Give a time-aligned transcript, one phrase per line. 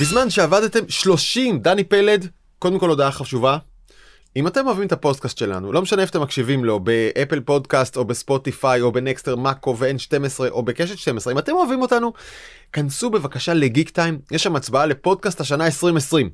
[0.00, 3.58] בזמן שעבדתם 30, דני פלד, קודם כל הודעה חשובה.
[4.36, 8.04] אם אתם אוהבים את הפודקאסט שלנו, לא משנה איפה אתם מקשיבים לו, באפל פודקאסט או
[8.04, 12.12] בספוטיפיי או בנקסטר מאקו ו-N12 או בקשת 12, אם אתם אוהבים אותנו,
[12.72, 16.30] כנסו בבקשה לגיק טיים, יש שם הצבעה לפודקאסט השנה 2020.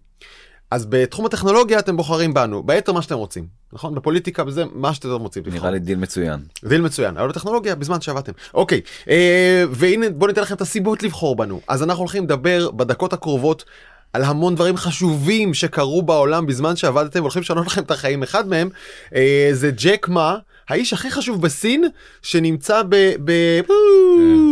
[0.72, 3.94] אז בתחום הטכנולוגיה אתם בוחרים בנו, ביתר מה שאתם רוצים, נכון?
[3.94, 5.42] בפוליטיקה וזה מה שאתם רוצים.
[5.46, 6.40] נראה לי דיל מצוין.
[6.64, 8.32] דיל מצוין, אבל בטכנולוגיה בזמן שעבדתם.
[8.54, 11.60] אוקיי, אה, והנה בואו ניתן לכם את הסיבות לבחור בנו.
[11.68, 13.64] אז אנחנו הולכים לדבר בדקות הקרובות
[14.12, 18.22] על המון דברים חשובים שקרו בעולם בזמן שעבדתם, הולכים לשנות לכם את החיים.
[18.22, 18.68] אחד מהם
[19.14, 20.36] אה, זה ג'ק מה,
[20.68, 21.84] האיש הכי חשוב בסין,
[22.22, 22.82] שנמצא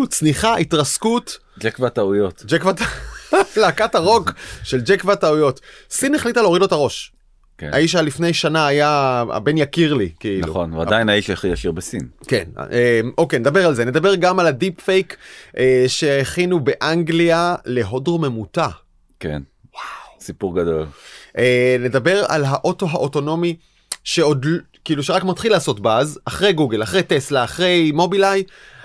[0.02, 0.60] בצניחה, כן.
[0.60, 1.38] התרסקות.
[1.60, 2.44] ג'ק והטעויות.
[2.46, 3.19] ג'ק והטעויות.
[3.56, 5.60] להקת הרוק של ג'ק והטעויות.
[5.90, 7.12] סין החליטה להוריד לו את הראש.
[7.60, 7.70] כן.
[7.72, 12.44] האיש שלפני שנה היה הבן יקיר לי כאילו נכון ועדיין האיש הכי ישיר בסין כן
[12.72, 15.16] אה, אוקיי נדבר על זה נדבר גם על ה deep fake
[15.58, 18.68] אה, שהכינו באנגליה להוד רוממותה.
[19.20, 19.42] כן
[19.74, 20.20] וואו.
[20.20, 20.86] סיפור גדול.
[21.38, 23.56] אה, נדבר על האוטו האוטונומי
[24.04, 24.46] שעוד
[24.84, 28.42] כאילו שרק מתחיל לעשות באז אחרי גוגל אחרי טסלה אחרי מובילאיי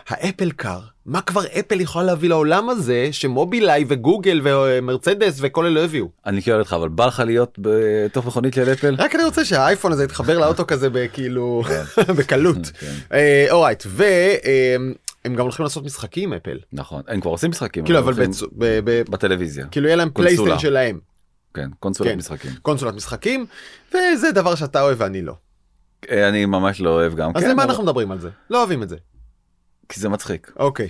[0.07, 5.83] ה Apple Car מה כבר אפל יכולה להביא לעולם הזה שמובילאיי וגוגל ומרצדס וכל אלה
[5.83, 6.09] הביאו.
[6.25, 8.95] אני שואל אותך אבל בא לך להיות בתוך מכונית של אפל?
[8.97, 11.83] רק אני רוצה שהאייפון הזה יתחבר לאוטו כזה בכאילו כן.
[12.17, 12.57] בקלות.
[12.79, 13.15] כן.
[13.51, 16.57] אורייט והם גם הולכים לעשות משחקים אפל.
[16.73, 17.85] נכון הם כבר עושים משחקים.
[17.85, 18.13] כאילו אבל
[19.09, 19.65] בטלוויזיה.
[19.67, 20.99] כאילו יהיה להם פלייסטיישן שלהם.
[21.53, 22.51] כן קונסולת משחקים.
[22.61, 23.45] קונסולת משחקים
[23.89, 25.33] וזה דבר שאתה אוהב ואני לא.
[26.11, 27.31] אה, אני ממש לא אוהב גם.
[27.35, 28.29] אז למה אנחנו מדברים על זה?
[28.49, 28.95] לא אוהבים את זה.
[29.89, 30.51] כי זה מצחיק.
[30.59, 30.89] אוקיי.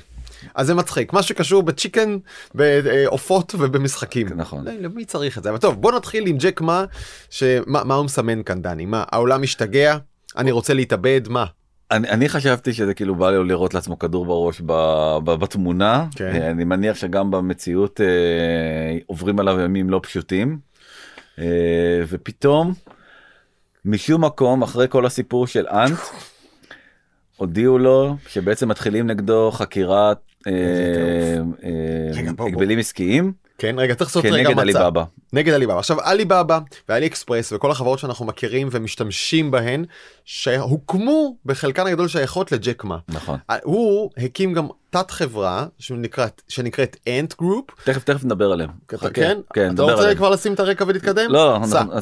[0.55, 2.17] אז זה מצחיק מה שקשור בצ'יקן
[2.53, 6.85] בעופות ובמשחקים נכון למי צריך את זה אבל טוב בוא נתחיל עם ג'ק מה
[7.29, 9.97] שמה מה הוא מסמן כאן דני מה העולם משתגע
[10.37, 11.45] אני רוצה להתאבד מה.
[11.91, 14.73] אני, אני חשבתי שזה כאילו בא לו לראות לעצמו כדור בראש ב,
[15.23, 16.41] ב, בתמונה כן.
[16.41, 20.59] אני מניח שגם במציאות אה, עוברים עליו ימים לא פשוטים
[21.39, 22.73] אה, ופתאום
[23.85, 25.99] משום מקום אחרי כל הסיפור של אנט.
[27.37, 30.53] הודיעו לו שבעצם מתחילים נגדו חקירת אה,
[31.63, 33.33] אה, הגבלים עסקיים.
[33.57, 34.59] כן רגע צריך לעשות רגע מצב.
[34.59, 35.03] עליבאבא.
[35.33, 35.79] נגד עליבאבא.
[35.79, 36.59] עכשיו עליבאבא
[36.89, 39.85] ואלי אקספרס וכל החברות שאנחנו מכירים ומשתמשים בהן
[40.25, 42.97] שהוקמו בחלקן הגדול שייכות לג'ק מא.
[43.09, 43.37] נכון.
[43.63, 47.65] הוא הקים גם תת חברה שנקראת שנקראת Ant Group.
[47.83, 48.69] תכף תכף נדבר עליהם.
[49.13, 49.37] כן?
[49.53, 49.73] כן.
[49.73, 50.17] אתה רוצה עליהם.
[50.17, 51.31] כבר לשים את הרקע ולהתקדם?
[51.31, 51.59] לא,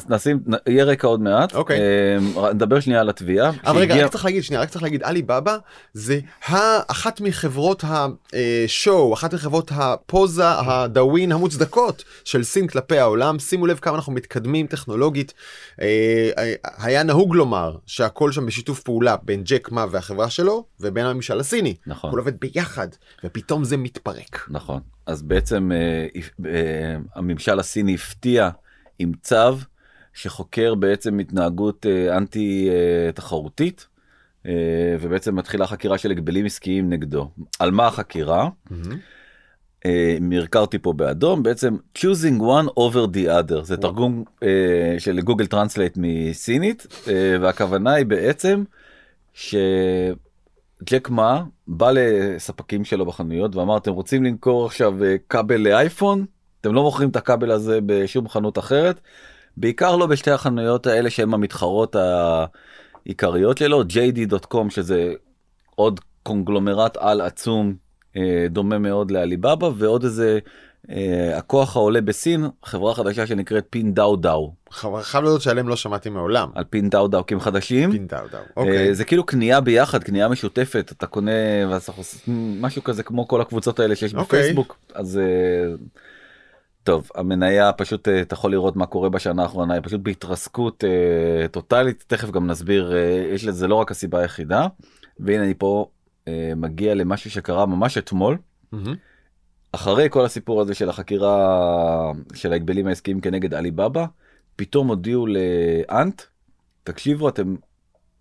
[0.08, 1.54] נשים, יהיה רקע עוד מעט.
[1.54, 1.80] אוקיי.
[1.80, 3.50] אה, נדבר שנייה על התביעה.
[3.66, 5.56] אבל רגע, רק צריך להגיד שנייה, רק צריך להגיד עלי בבא
[5.92, 6.18] זה
[6.86, 13.38] אחת מחברות ה show, אחת מחברות הפוזה, הדאווין המוצדקות של סין כלפי העולם.
[13.38, 15.34] שימו לב כמה אנחנו מתקדמים טכנולוגית.
[15.80, 16.30] אה,
[16.78, 17.76] היה נהוג לומר
[18.14, 21.74] שהכל שם בשיתוף פעולה בין ג'ק מה והחברה שלו ובין הממשל הסיני.
[21.86, 22.10] נכון.
[22.10, 22.88] הכל עובד ביחד.
[23.24, 24.46] ופתאום זה מתפרק.
[24.50, 26.06] נכון אז בעצם אה,
[26.46, 28.50] אה, הממשל הסיני הפתיע
[28.98, 29.56] עם צו
[30.12, 33.86] שחוקר בעצם התנהגות אה, אנטי אה, תחרותית.
[34.46, 34.52] אה,
[35.00, 37.30] ובעצם מתחילה חקירה של הגבלים עסקיים נגדו.
[37.58, 38.48] על מה החקירה?
[38.48, 38.94] Mm-hmm.
[40.20, 43.62] מרקרתי פה באדום בעצם choosing one over the other.
[43.62, 44.44] זה תרגום uh,
[44.98, 47.08] של Google Translate מסינית אה,
[47.40, 48.64] והכוונה היא בעצם
[49.32, 49.54] ש...
[50.90, 56.26] ג'ק מה בא לספקים שלו בחנויות ואמר אתם רוצים למכור עכשיו אה, כבל לאייפון?
[56.60, 59.00] אתם לא מוכרים את הכבל הזה בשום חנות אחרת.
[59.56, 65.12] בעיקר לא בשתי החנויות האלה שהן המתחרות העיקריות שלו jd.com שזה
[65.74, 67.74] עוד קונגלומרט על עצום אה,
[68.50, 70.38] דומה מאוד לעליבאבא ועוד איזה
[70.90, 74.52] אה, הכוח העולה בסין חברה חדשה שנקראת פין דאו דאו.
[75.02, 76.48] חייב להיות שעליהם לא שמעתי מעולם.
[76.54, 77.90] על פין דאו דאו כי הם חדשים.
[77.90, 78.40] פין דאו דאו.
[78.56, 78.88] אוקיי.
[78.88, 81.30] אה, זה כאילו קנייה ביחד קנייה משותפת אתה קונה
[82.60, 84.40] משהו כזה כמו כל הקבוצות האלה שיש אוקיי.
[84.40, 85.74] בפייסבוק אז אה,
[86.82, 90.84] טוב המניה פשוט אתה יכול לראות מה קורה בשנה האחרונה היא פשוט בהתרסקות
[91.50, 92.94] טוטאלית תכף גם נסביר
[93.32, 94.66] יש לזה לא רק הסיבה היחידה
[95.20, 95.86] והנה אני פה
[96.56, 98.38] מגיע למשהו שקרה ממש אתמול.
[99.72, 104.06] אחרי כל הסיפור הזה של החקירה של ההגבלים העסקיים כנגד עליבאבא,
[104.56, 106.22] פתאום הודיעו לאנט,
[106.84, 107.54] תקשיבו אתם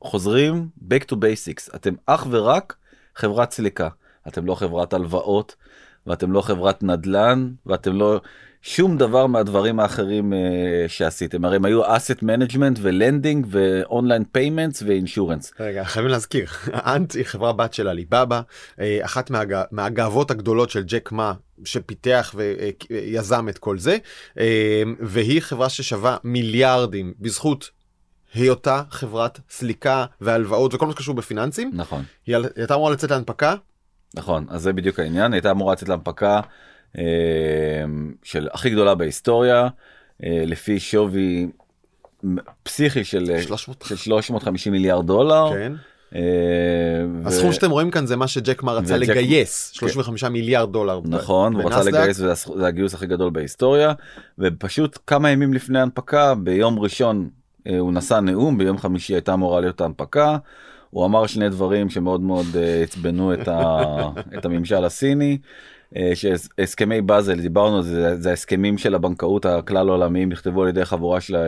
[0.02, 2.76] חוזרים back to basics, אתם אך ורק
[3.16, 3.90] חברת סליקה,
[4.28, 5.56] אתם לא חברת הלוואות,
[6.08, 8.22] ואתם לא חברת נדל"ן, ואתם לא
[8.66, 10.36] שום דבר מהדברים האחרים אה,
[10.88, 11.46] שעשיתם.
[11.46, 15.54] הרי הם היו asset management ו lending ו online payments ו insurance.
[15.60, 16.48] רגע, חייבים להזכיר,
[16.96, 18.42] אנט היא חברה בת של עליבאבא,
[18.80, 19.62] אה, אחת מהג...
[19.72, 21.34] מהגאוות הגדולות של ג'ק מה
[21.66, 23.98] שפיתח ויזם את כל זה,
[24.40, 27.70] אה, והיא חברה ששווה מיליארדים בזכות
[28.34, 31.72] היותה חברת סליקה והלוואות וכל מה שקשור בפיננסים.
[31.74, 32.04] נכון.
[32.26, 33.56] היא הייתה אמורה לצאת להנפקה.
[34.16, 36.42] נכון, אז זה בדיוק העניין, הייתה אמורה לצאת להנפקה.
[36.98, 37.04] אה,
[38.24, 39.68] של הכי גדולה בהיסטוריה,
[40.24, 41.48] אה, לפי שווי
[42.64, 43.84] פסיכי של, אה, 300.
[43.88, 45.50] של 350 מיליארד דולר.
[45.54, 45.74] כן.
[46.16, 46.20] אה,
[47.24, 51.00] ו- הסכום שאתם רואים כאן זה מה שג'ק מה רצה וג'ק- לגייס 35 מיליארד דולר.
[51.00, 51.84] ב- נכון, הוא רצה.
[51.84, 53.94] לגייס וזה הגיוס הכי גדול בהיסטוריה,
[54.40, 57.30] ופשוט כמה ימים לפני ההנפקה, ביום ראשון
[57.68, 60.38] אה, הוא נשא נאום, ביום חמישי הייתה אמורה להיות ההנפקה.
[60.90, 63.84] הוא אמר שני דברים שמאוד מאוד אה, עצבנו את, ה,
[64.38, 65.38] את הממשל הסיני.
[65.98, 71.22] אה, שהסכמי באזל דיברנו זה זה ההסכמים של הבנקאות הכלל עולמיים נכתבו על ידי חבורה
[71.22, 71.42] של, אה,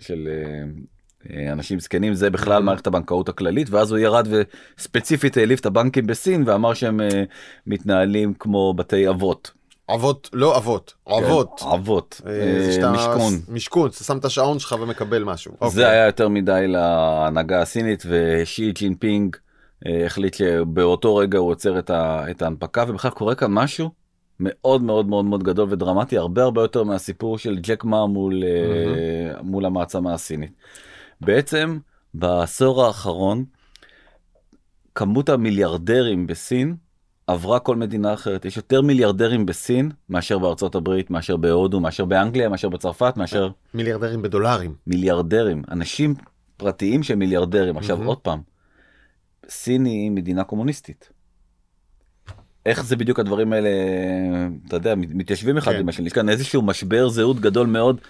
[0.00, 0.28] של
[1.30, 4.28] אה, אנשים זקנים זה בכלל מערכת הבנקאות הכללית ואז הוא ירד
[4.78, 7.00] וספציפית העליב את הבנקים בסין ואמר שהם
[7.66, 9.50] מתנהלים כמו בתי עבוט.
[9.94, 11.60] עבוט לא אבות עבוט.
[11.60, 12.24] כן, עבוט
[12.72, 13.32] שאתה- משכון.
[13.48, 15.52] משכון אתה שם את השעון שלך ומקבל משהו.
[15.60, 15.84] זה אוקיי.
[15.84, 19.36] היה יותר מדי להנהגה הסינית ושי ג'ינפינג
[19.86, 23.90] החליט שבאותו רגע הוא עוצר את, ה, את ההנפקה ובכלל קורה כאן משהו
[24.40, 29.42] מאוד מאוד מאוד מאוד גדול ודרמטי הרבה הרבה יותר מהסיפור של ג'ק מה מול, אה,
[29.42, 30.52] מול המעצמה הסינית.
[31.20, 31.78] בעצם
[32.14, 33.44] בעשור האחרון
[34.94, 36.76] כמות המיליארדרים בסין
[37.26, 42.48] עברה כל מדינה אחרת יש יותר מיליארדרים בסין מאשר בארצות הברית מאשר בהודו מאשר באנגליה
[42.48, 44.74] מאשר בצרפת מאשר מיליארדרים בדולרים.
[44.86, 46.14] מיליארדרים אנשים
[46.56, 48.08] פרטיים שהם מיליארדרים עכשיו מהמם.
[48.08, 48.51] עוד פעם.
[49.48, 51.08] סין היא מדינה קומוניסטית.
[52.66, 53.68] איך זה בדיוק הדברים האלה
[54.68, 55.78] אתה יודע מת- מתיישבים אחד כן.
[55.80, 58.00] עם השני יש כאן איזשהו משבר זהות גדול מאוד.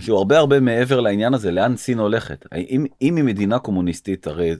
[0.00, 4.54] שהוא הרבה הרבה מעבר לעניין הזה לאן סין הולכת אם אם היא מדינה קומוניסטית הרי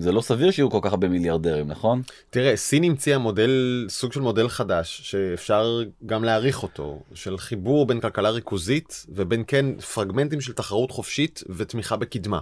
[0.00, 4.20] זה לא סביר שיהיו כל כך הרבה מיליארדרים נכון תראה סין המציאה מודל סוג של
[4.20, 10.52] מודל חדש שאפשר גם להעריך אותו של חיבור בין כלכלה ריכוזית ובין כן פרגמנטים של
[10.52, 12.38] תחרות חופשית ותמיכה בקדמה.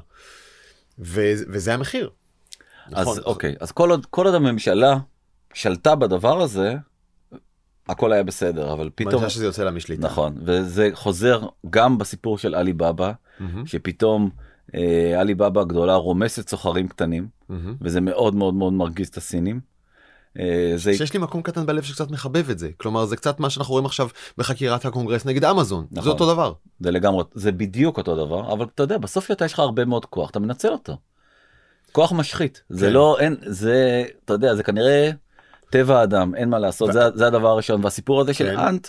[0.99, 2.11] ו- וזה המחיר.
[2.87, 3.19] אז נכון.
[3.25, 4.99] אוקיי אז כל עוד כל עוד הממשלה
[5.55, 6.77] שלטה בדבר הזה
[7.89, 10.03] הכל היה בסדר אבל פתאום פתאום שזה יוצא לה משליטה.
[10.03, 14.31] נכון וזה חוזר גם בסיפור של עלי בבא מהמם, שפתאום
[14.75, 17.77] אה, עלי בבא הגדולה רומסת סוחרים קטנים מהמם.
[17.81, 19.61] וזה מאוד מאוד מאוד מרגיז את הסינים.
[20.39, 23.51] אה, זה שיש לי מקום קטן בלב שקצת מחבב את זה כלומר זה קצת מה
[23.51, 24.09] שאנחנו רואים עכשיו
[24.39, 26.05] בחקירת הקונגרס נגד אמזון נכון.
[26.05, 26.53] זה אותו דבר.
[26.81, 30.05] זה לגמרי זה בדיוק אותו דבר אבל אתה יודע בסוף אתה יש לך הרבה מאוד
[30.05, 30.97] כוח אתה מנצל אותו.
[31.93, 32.93] כוח משחית זה כן.
[32.93, 35.11] לא אין זה אתה יודע זה כנראה
[35.71, 38.59] טבע האדם אין מה לעשות ו- זה, זה הדבר הראשון והסיפור הזה של כן.
[38.59, 38.89] אנט.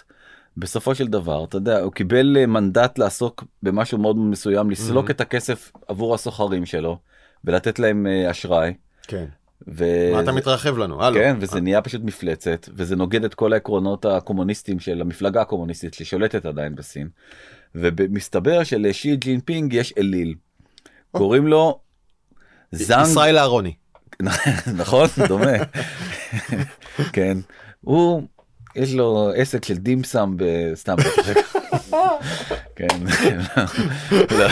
[0.58, 5.12] בסופו של דבר אתה יודע הוא קיבל אה, מנדט לעסוק במשהו מאוד מסוים לסלוק.
[5.12, 6.98] את הכסף עבור הסוחרים שלו
[7.46, 8.74] ולתת להם אה, אשראי.
[9.08, 9.26] כן.
[9.68, 9.86] ו...
[10.14, 11.04] מה אתה מתרחב לנו?
[11.04, 11.16] הלו.
[11.16, 16.46] כן וזה נהיה פשוט מפלצת וזה נוגד את כל העקרונות הקומוניסטיים של המפלגה הקומוניסטית ששולטת
[16.46, 17.10] עדיין בסין.
[17.76, 20.36] ומסתבר שלשי ג'ינפינג יש אליל.
[21.12, 21.80] קוראים לו
[22.74, 23.74] זאנג ישראל אהרוני.
[24.76, 25.52] נכון דומה
[27.14, 27.38] כן
[27.82, 28.22] הוא
[28.76, 30.96] יש לו עסק של דימסם בסתם
[32.76, 32.88] כן
[34.12, 34.48] לא,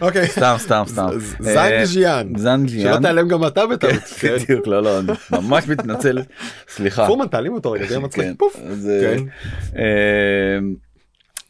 [0.00, 0.28] אוקיי.
[0.28, 2.32] סתם סתם סתם ז- זאנג ז'יאן.
[2.36, 3.92] זאנג שלא תיעלם גם אתה בטעות.
[4.18, 6.18] כן, בדיוק לא לא אני ממש מתנצל
[6.68, 8.22] סליחה פורמן תעלים אותו רגע, זה מצחיק.
[8.24, 8.56] כן, פוף.
[8.70, 9.24] אז, אה, כן.
[9.78, 10.58] אה,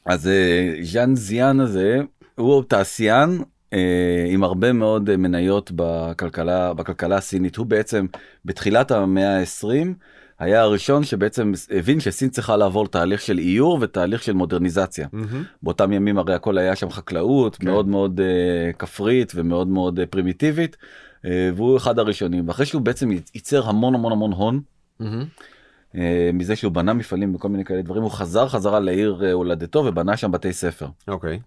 [0.07, 1.99] אז אה, ז'אן זיאן הזה
[2.35, 3.45] הוא תעשיין אה,
[4.29, 8.07] עם הרבה מאוד אה, מניות בכלכלה בכלכלה הסינית הוא בעצם
[8.45, 9.87] בתחילת המאה ה-20
[10.39, 15.09] היה הראשון שבעצם הבין שסין צריכה לעבור תהליך של איור ותהליך של מודרניזציה.
[15.13, 15.45] מהמם.
[15.63, 17.67] באותם ימים הרי הכל היה שם חקלאות כן.
[17.67, 23.11] מאוד מאוד uh, כפרית ומאוד מאוד uh, פרימיטיבית uh, והוא אחד הראשונים ואחרי שהוא בעצם
[23.11, 24.61] ייצר המון המון המון הון
[25.01, 25.25] מהמם.
[25.93, 25.97] uh,
[26.33, 30.17] מזה שהוא בנה מפעלים וכל מיני כאלה דברים הוא חזר חזרה לעיר uh, הולדתו ובנה
[30.17, 30.87] שם בתי ספר.
[31.09, 31.41] אוקיי.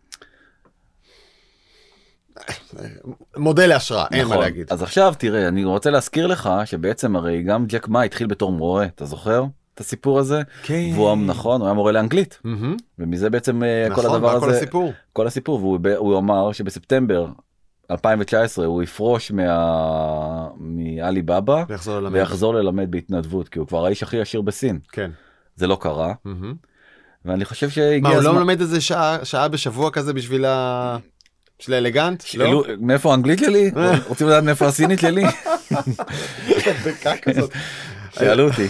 [3.37, 4.43] מודל להשראה, אין מה נכון.
[4.43, 4.67] להגיד.
[4.69, 8.85] אז עכשיו תראה אני רוצה להזכיר לך שבעצם הרי גם ג'ק מה התחיל בתור מורה
[8.85, 9.45] אתה זוכר
[9.75, 10.89] את הסיפור הזה כן.
[10.95, 12.77] והוא נכון הוא היה מורה לאנגלית מהמם.
[12.99, 14.93] ומזה בעצם כל נכון, הדבר מה כל הזה הסיפור.
[15.13, 17.27] כל הסיפור והוא הוא אמר שבספטמבר
[17.91, 20.47] 2019 הוא יפרוש מה...
[21.25, 22.13] בבא ויחזור ללמד.
[22.15, 25.11] ויחזור ללמד בהתנדבות כי הוא כבר האיש הכי עשיר בסין כן.
[25.55, 26.53] זה לא קרה מהמם.
[27.25, 28.31] ואני חושב מה, שהגיע הוא הזמן.
[28.31, 30.97] לא מלמד איזה שעה שעה בשבוע כזה בשביל ה...
[31.61, 32.23] בשביל האלגנט?
[32.33, 32.45] לא?
[32.45, 33.71] אלו- מאיפה האנגלית שלי?
[34.09, 35.23] רוצים לדעת מאיפה הסינית שלי?
[38.19, 38.67] שאלו אותי.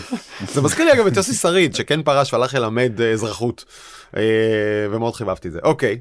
[0.53, 3.65] זה מזכיר לי אגב את יוסי שריד שכן פרש והלך ללמד אה, אזרחות
[4.17, 4.21] אה,
[4.91, 6.00] ומאוד חיבבתי את זה אוקיי.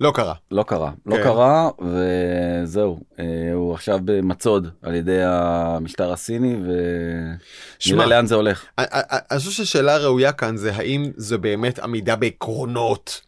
[0.00, 0.34] לא קרה.
[0.50, 1.22] לא קרה לא כן.
[1.22, 3.24] קרה וזהו אה,
[3.54, 6.56] הוא עכשיו במצוד על ידי המשטר הסיני.
[7.86, 8.64] ונראה לאן זה הולך.
[8.78, 8.86] אני-
[9.38, 13.27] חושב ששאלה ראויה כאן זה האם זה באמת עמידה בעקרונות.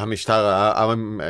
[0.00, 0.46] המשטר,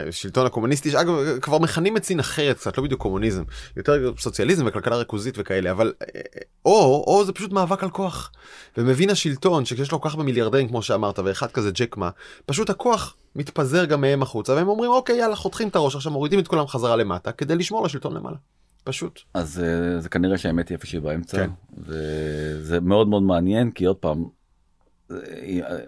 [0.09, 3.43] השלטון הקומוניסטי, שאגב כבר מכנים את סין אחרת קצת, לא בדיוק קומוניזם,
[3.77, 6.21] יותר סוציאליזם וכלכלה ריכוזית וכאלה, אבל אה,
[6.65, 8.33] או, או זה פשוט מאבק על כוח.
[8.77, 12.11] ומבין השלטון שכשיש לו כל כך הרבה מיליארדרים כמו שאמרת, ואחד כזה ג'ק מה,
[12.47, 16.39] פשוט הכוח מתפזר גם מהם החוצה, והם אומרים אוקיי יאללה חותכים את הראש, עכשיו מורידים
[16.39, 18.37] את כולם חזרה למטה, כדי לשמור על השלטון למעלה.
[18.85, 19.21] פשוט.
[19.35, 21.37] אז אה, זה כנראה שהאמת היא איפשהי באמצע.
[21.37, 21.51] כן.
[21.79, 24.40] וזה מאוד מאוד מעניין כי עוד פעם.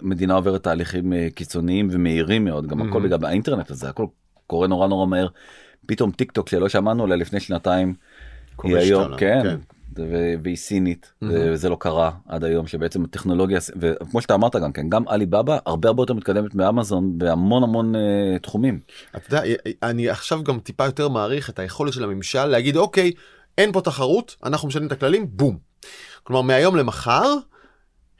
[0.03, 3.05] מדינה עוברת תהליכים אה, קיצוניים ומהירים מאוד גם הכל Mhm.
[3.05, 4.07] בגלל האינטרנט הזה הכל
[4.47, 5.27] קורה נורא נורא מהר.
[5.87, 7.95] פתאום טיק טוק שלא שמענו עליה לפני שנתיים.
[8.63, 9.57] היא היום כן.
[9.99, 11.27] ו- והיא סינית Mhm.
[11.31, 15.89] וזה לא קרה עד היום שבעצם הטכנולוגיה וכמו שאתה אמרת גם כן גם עליבאבא הרבה
[15.89, 18.01] הרבה יותר מתקדמת מאמזון בהמון המון אה,
[18.43, 18.81] תחומים.
[19.17, 19.43] אתה יודע,
[19.83, 23.13] אני עכשיו גם טיפה יותר מעריך את היכולת של הממשל להגיד אוקיי,
[23.59, 25.59] אין פה תחרות, אנחנו משנים את הכללים, בום.
[26.23, 27.35] כלומר, מהיום למחר,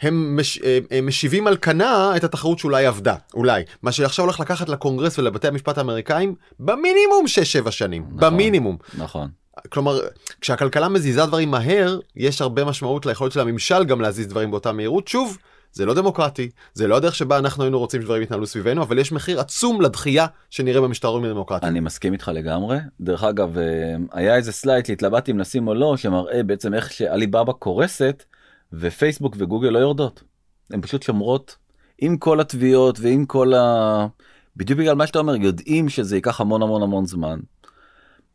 [0.03, 3.63] הם, מש, הם, הם משיבים על כנה את התחרות שאולי עבדה, אולי.
[3.83, 7.25] מה שעכשיו הולך לקחת לקונגרס ולבתי המשפט האמריקאים במינימום
[7.67, 8.21] 6-7 שנים, נכון.
[8.21, 8.77] במינימום.
[8.99, 9.29] נכון.
[9.69, 10.01] כלומר,
[10.41, 15.09] כשהכלכלה מזיזה דברים מהר, יש הרבה משמעות ליכולת של הממשל גם להזיז דברים באותה מהירות.
[15.09, 15.39] שוב,
[15.73, 19.13] זה לא דמוקרטי, זה לא הדרך שבה אנחנו היינו רוצים שדברים יתנהלו סביבנו, אבל יש
[19.13, 21.73] מחיר עצום לדחייה שנראה במשטרים הדמוקרטיים.
[21.73, 22.79] אני מסכים איתך לגמרי.
[23.01, 23.65] דרך אגב, אה,
[24.13, 28.25] היה איזה סלייד שהתלבטתי אם לשים או לא, שמראה בעצם איך שעליבאבא קורסת
[28.73, 30.23] ופייסבוק וגוגל לא יורדות.
[30.71, 31.57] הן פשוט שומרות
[31.99, 34.07] עם כל התביעות ועם כל ה...
[34.57, 37.41] בדיוק בגלל מה שאתה אומר, יודעים שזה ייקח המון המון המון זמן.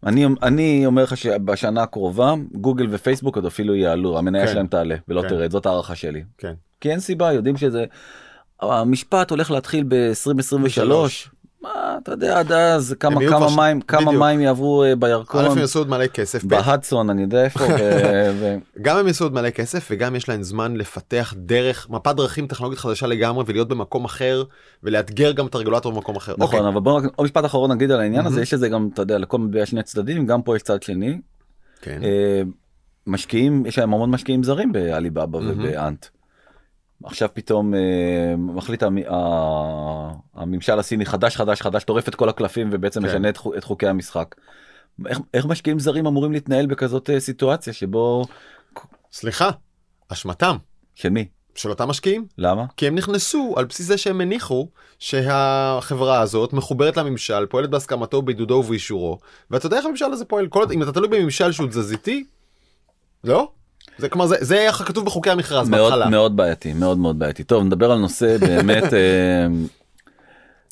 [0.05, 4.51] אני, אני אומר לך שבשנה הקרובה גוגל ופייסבוק עוד אפילו יעלו, המניה כן.
[4.51, 5.27] שלהם תעלה ולא כן.
[5.27, 6.23] תרד, זאת הערכה שלי.
[6.37, 6.53] כן.
[6.81, 7.85] כי אין סיבה, יודעים שזה...
[8.61, 11.29] המשפט הולך להתחיל ב-2023.
[11.61, 11.69] מה,
[12.03, 14.11] אתה יודע, עד אז כמה, כמה כבר- מים, כמה.
[14.11, 17.59] מים יעברו אה, בירקון, א' הם יעשו עוד מלא כסף, ב', בהדסון, אני יודע איפה,
[18.39, 22.47] ו- גם הם יעשו עוד מלא כסף וגם יש להם זמן לפתח דרך, מפת דרכים
[22.47, 24.43] טכנולוגית חדשה לגמרי ולהיות במקום אחר
[24.83, 26.33] ולאתגר גם את הרגולטור במקום אחר.
[26.37, 26.69] נכון, אוקיי.
[26.73, 28.43] אבל בוא רק עוד משפט אחרון נגיד על העניין הזה, מהמם.
[28.43, 31.19] יש לזה גם, אתה יודע, לכל מטבע שני צדדים, גם פה יש צד שני.
[31.81, 31.99] כן.
[32.03, 32.41] אה,
[33.07, 35.37] משקיעים, יש להם המון משקיעים זרים בעליבאבא.
[35.37, 36.05] ובאנט.
[37.03, 37.79] עכשיו פתאום אה,
[38.37, 43.07] מחליט המ- ה- הממשל הסיני חדש חדש חדש טורף את כל הקלפים ובעצם כן.
[43.07, 44.35] משנה את את חוקי המשחק.
[45.07, 48.25] איך, איך משקיעים זרים אמורים להתנהל בכזאת אה, סיטואציה שבו
[49.11, 49.49] סליחה,
[50.09, 50.55] אשמתם
[50.95, 56.21] של מי של אותם משקיעים, למה כי הם נכנסו על בסיס זה שהם הניחו שהחברה
[56.21, 59.19] הזאת מחוברת לממשל, פועלת בהסכמתו, בעידודו ובאישורו,
[59.51, 62.25] ואתה יודע איך הממשל הזה פועל, כל, אם אתה תלוי בממשל שהוא תזזיתי,
[63.23, 63.51] לא?
[63.97, 66.09] זה כלומר זה, זה איך כתוב בחוקי המכרז מאוד בהתחלה.
[66.09, 69.47] מאוד בעייתי מאוד מאוד בעייתי טוב נדבר על נושא באמת אה,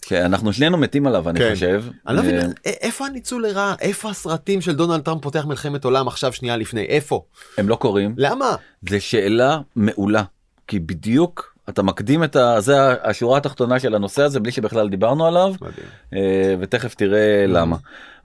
[0.05, 1.49] שאנחנו שנינו מתים עליו אני כן.
[1.53, 1.83] חושב.
[2.07, 3.75] אני לא מבין, אה, א- איפה הניצול לרעה?
[3.81, 6.81] איפה הסרטים של דונלד טראמפ פותח מלחמת עולם עכשיו שנייה לפני?
[6.81, 7.23] איפה?
[7.57, 8.55] הם לא קורים למה?
[8.89, 10.23] זה שאלה מעולה
[10.67, 12.61] כי בדיוק אתה מקדים את ה...
[12.61, 15.85] זה השורה התחתונה של הנושא הזה בלי שבכלל דיברנו עליו מדהים.
[16.13, 17.75] אה, ותכף תראה למה.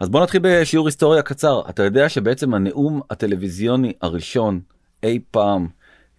[0.01, 4.61] אז בוא נתחיל בשיעור היסטוריה קצר אתה יודע שבעצם הנאום הטלוויזיוני הראשון
[5.03, 5.67] אי פעם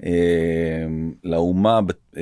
[0.05, 0.09] אה,
[1.23, 1.79] לאומה
[2.17, 2.21] אה,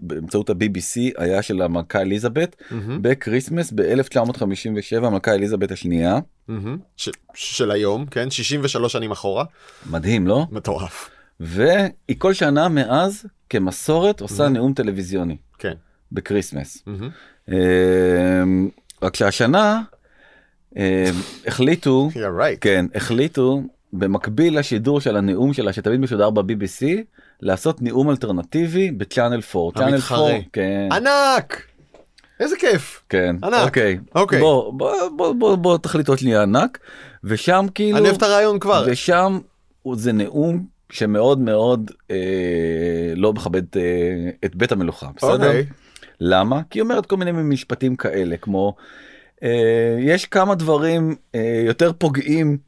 [0.00, 4.42] באמצעות ה-BBC היה של המלכה אליזבת מהמם, ב Christmas ב-1957
[5.06, 6.18] המלכה אליזבת השנייה
[6.48, 6.78] מהמם.
[6.96, 8.30] ש- של היום, כן?
[8.30, 9.44] 63 שנים אחורה.
[9.90, 11.10] מדהים לא מטורף.
[11.40, 14.50] והיא כל שנה מאז כמסורת עושה Mhm.
[14.50, 15.72] נאום טלוויזיוני כן.
[16.12, 16.82] ב Christmas.
[16.86, 17.10] מהמם.
[17.48, 18.68] אמ,
[19.02, 19.82] רק שהשנה
[20.76, 20.82] אמ,
[21.46, 22.58] החליטו Yeah, right.
[22.60, 23.62] כן החליטו
[23.94, 26.84] במקביל לשידור של הנאום שלה שתמיד משודר ב-BBC
[27.40, 29.78] לעשות נאום אלטרנטיבי ב Channel 4.
[29.78, 30.30] Channel המתחרה.
[30.30, 31.66] 4 כן ענק!
[32.40, 33.02] איזה כיף.
[33.08, 33.66] כן ענק.
[33.66, 34.40] אוקיי אוקיי.
[34.40, 36.78] בוא בוא בוא בוא בוא תחליט עוד שנייה ענק
[37.24, 38.84] ושם כאילו אני אוהב את הרעיון כבר.
[38.86, 39.38] ושם
[39.94, 42.16] זה נאום שמאוד מאוד אה,
[43.16, 43.82] לא מכבד אה,
[44.44, 45.32] את בית המלוכה בסדר.
[45.32, 45.66] אוקיי.
[46.20, 46.60] למה?
[46.70, 48.74] כי היא אומרת כל מיני משפטים כאלה כמו
[49.42, 52.58] אה, יש כמה דברים אה, יותר פוגעים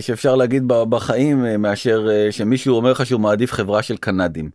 [0.00, 4.50] שאפשר להגיד בחיים אה, מאשר אה, שמישהו אומר לך שהוא מעדיף חברה של קנדים.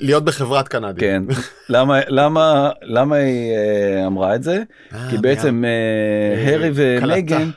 [0.00, 0.96] להיות בחברת קנדים.
[1.00, 1.22] כן
[1.74, 4.62] למה למה למה היא אה, אמרה את זה?
[4.94, 6.72] אה, כי בעצם אה, אה, קלטה.
[7.04, 7.50] ומייגן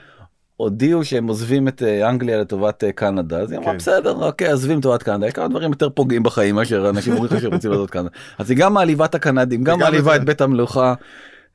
[0.58, 3.78] הודיעו שהם עוזבים את אה, אנגליה לטובת אה, קנדה אז היא אמרה כן.
[3.78, 7.42] בסדר אוקיי עזבים לטובת קנדה יש כמה דברים יותר פוגעים בחיים מאשר אנשים אומרים לך
[7.42, 10.94] שרוצים לעשות קנדה אז היא גם מעליבה את הקנדים גם מעליבה את- בית המלוכה.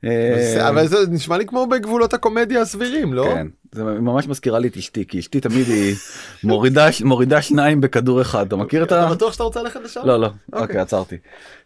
[0.05, 3.23] אה, אבל זה נשמע לי כמו בגבולות הקומדיה הסבירים, לא?
[3.33, 3.47] כן,
[3.77, 5.95] זה ממש מזכירה לי את אשתי כי אשתי תמיד היא
[6.43, 9.05] מורידה מורידה שניים בכדור אחד אתה מכיר את ה...
[9.05, 10.01] אתה בטוח שאתה רוצה ללכת לשם?
[10.05, 10.61] לא לא אוקיי.
[10.61, 11.15] אוקיי עצרתי.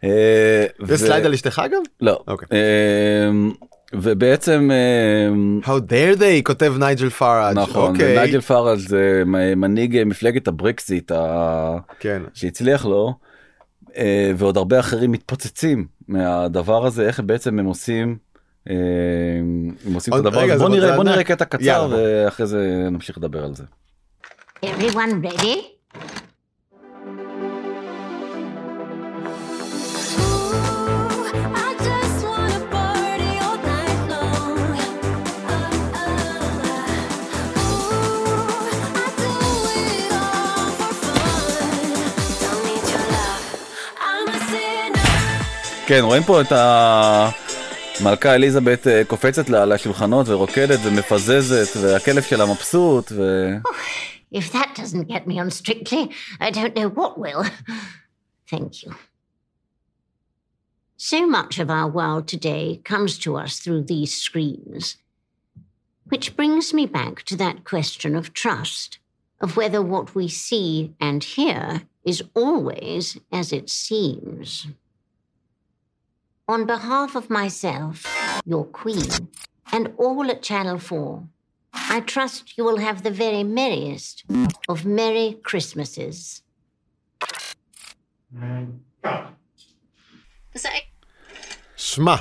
[0.04, 1.82] אה, זה ו- slide על אשתך גם?
[2.02, 2.24] לא.
[2.28, 2.48] אוקיי.
[2.52, 3.30] אה,
[3.94, 5.30] ובעצם אה,
[5.76, 7.58] How dare they כותב נייג'ל פאראג'.
[7.58, 8.16] נכון, אוקיי.
[8.18, 9.24] נייג'ל פאראג' זה
[9.56, 12.22] מנהיג מפלגת הברקזיט ה- כן.
[12.34, 13.14] שהצליח לו
[14.38, 18.18] ועוד הרבה אחרים מתפוצצים מהדבר הזה איך בעצם הם עושים
[18.70, 20.58] אם עושים את הדבר הזה.
[20.58, 21.04] זה בוא נראה בוא.
[21.04, 21.88] נראה קטע קצר.
[21.92, 23.64] ואחרי זה נמשיך לדבר על זה.
[24.66, 25.58] Everyone ready?
[44.04, 45.08] I'm a sinner.
[45.88, 46.52] כן רואים פה את
[48.01, 53.49] המלכה אליזבת אה, קופצת לה על השולחנות ורוקדת ומפזזת והכלב שלה מבסוט ו...
[54.35, 57.45] If that doesn't get me on strictly, I don't know what will.
[58.51, 58.95] Thank you.
[60.97, 64.97] So much of our world today comes to us through these screens.
[66.09, 68.99] Which brings me back to that question of trust,
[69.41, 74.67] of whether what we see and hear is always as it seems.
[76.48, 78.06] On behalf of myself,
[78.46, 79.30] your queen,
[79.72, 81.24] and all at Channel 4,
[81.74, 84.24] I trust you will have the very merriest
[84.68, 86.42] of Merry Christmases.
[91.78, 92.16] שמע,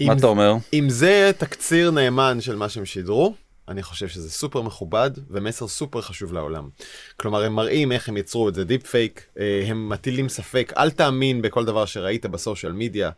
[0.00, 0.54] אם, אתה אומר?
[0.72, 3.34] אם זה תקציר נאמן של מה שהם שידרו,
[3.72, 6.68] אני חושב שזה סופר מכובד ומסר סופר חשוב לעולם.
[7.16, 10.90] כלומר, הם מראים איך הם יצרו את זה דיפ פייק, אה, הם מטילים ספק, אל
[10.90, 13.10] תאמין בכל דבר שראית ב social media.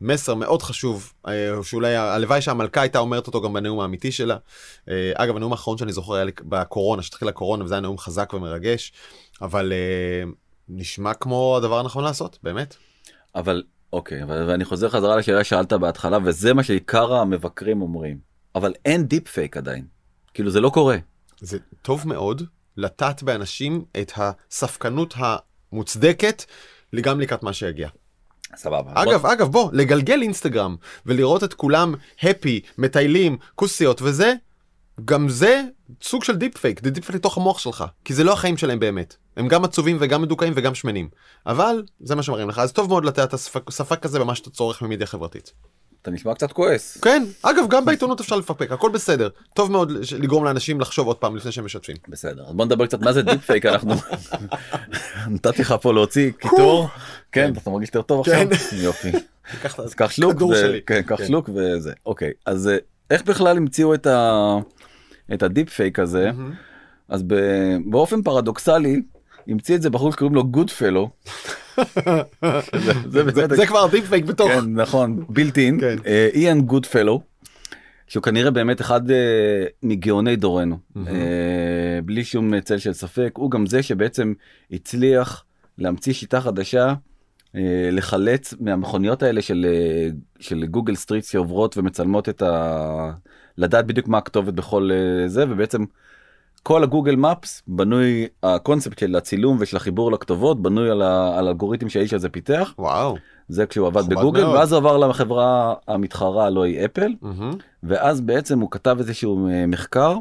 [0.00, 4.36] מסר מאוד חשוב, אה, שאולי הלוואי שהמלכה הייתה אומרת אותו גם בנאום האמיתי שלה.
[4.88, 8.92] אה, אגב, הנאום האחרון שאני זוכר היה בקורונה, שהתחיל הקורונה, וזה היה נאום חזק ומרגש,
[9.42, 9.72] אבל
[10.68, 12.76] נשמע כמו הדבר הנכון לעשות, באמת.
[13.34, 18.18] אבל אוקיי אבל ואני חוזר חזרה לשאלה ששאלת בהתחלה וזה מה שעיקר המבקרים אומרים
[18.54, 19.84] אבל אין דיפ פייק עדיין
[20.34, 20.96] כאילו זה לא קורה
[21.40, 22.42] זה טוב מאוד
[22.76, 26.44] לטעת באנשים את הספקנות המוצדקת
[27.00, 27.88] גם לקראת מה שיגיע.
[28.56, 34.34] סבבה אגב, אגב, בוא, לגלגל אינסטגרם ולראות את כולם happy, מטיילים, כוסיות וזה,
[35.04, 35.62] גם זה
[36.02, 38.80] סוג של דיפ פייק, זה דיפ פייק לתוך המוח שלך, כי זה לא החיים שלהם
[38.80, 39.16] באמת.
[39.36, 41.08] הם גם עצובים וגם מדוכאים וגם שמנים.
[41.46, 44.50] אבל זה מה שמראים לך, אז טוב מאוד לטעת את הספק, ספק כזה במה שאתה
[44.50, 45.52] צורך ממדיה חברתית.
[46.02, 49.28] אתה נשמע קצת כועס כן, אגב, גם בעיתונות אפשר לפקפק, הכל בסדר.
[49.54, 51.96] טוב מאוד לגרום לאנשים לחשוב עוד פעם לפני שהם משתפים.
[52.08, 53.94] בסדר אז בוא נדבר קצת מה זה דיפ פייק אנחנו
[55.30, 56.88] נתתי לך פה להוציא קיטור
[57.32, 58.76] כן אתה מרגיש יותר טוב עכשיו כן.
[58.76, 59.10] יופי
[59.78, 60.42] אז קח שלוק.
[60.86, 61.26] כן קח כן.
[61.26, 62.76] שלוק וזה אוקיי אז אה,
[63.10, 66.30] איך בכלל המציאו את הדיפ פייק הזה
[67.08, 67.22] אז
[67.90, 69.02] באופן פרדוקסלי
[69.48, 71.10] המציא את זה בחור שקוראים לו גודפלו.
[73.56, 74.48] זה כבר דיפ פייק בתוך.
[74.48, 75.96] כן נכון built in כן.
[76.34, 77.20] איאן גודפלו.
[78.06, 79.16] שהוא כנראה באמת אחד אה,
[79.82, 81.08] מגאוני דורנו מהמם.
[81.08, 84.32] אה, בלי שום צל של ספק הוא גם זה שבעצם
[84.72, 85.44] הצליח
[85.78, 86.94] להמציא שיטה חדשה
[87.56, 90.08] אה, לחלץ מהמכוניות האלה של אה,
[90.40, 93.10] של Google Street שעוברות ומצלמות את ה...
[93.58, 95.84] לדעת בדיוק מה הכתובת בכל אה, זה ובעצם
[96.62, 101.38] כל ה Google Maps בנוי הקונספט של הצילום ושל החיבור לכתובות בנוי על, ה...
[101.38, 103.16] על אלגוריתם שהאיש הזה פיתח וואו.
[103.48, 104.54] זה כשהוא עבד בגוגל מאוד.
[104.56, 107.54] ואז הוא עבר לחברה המתחרה הלא היא אפל מהמם.
[107.82, 110.16] ואז בעצם הוא כתב איזשהו אה, מחקר.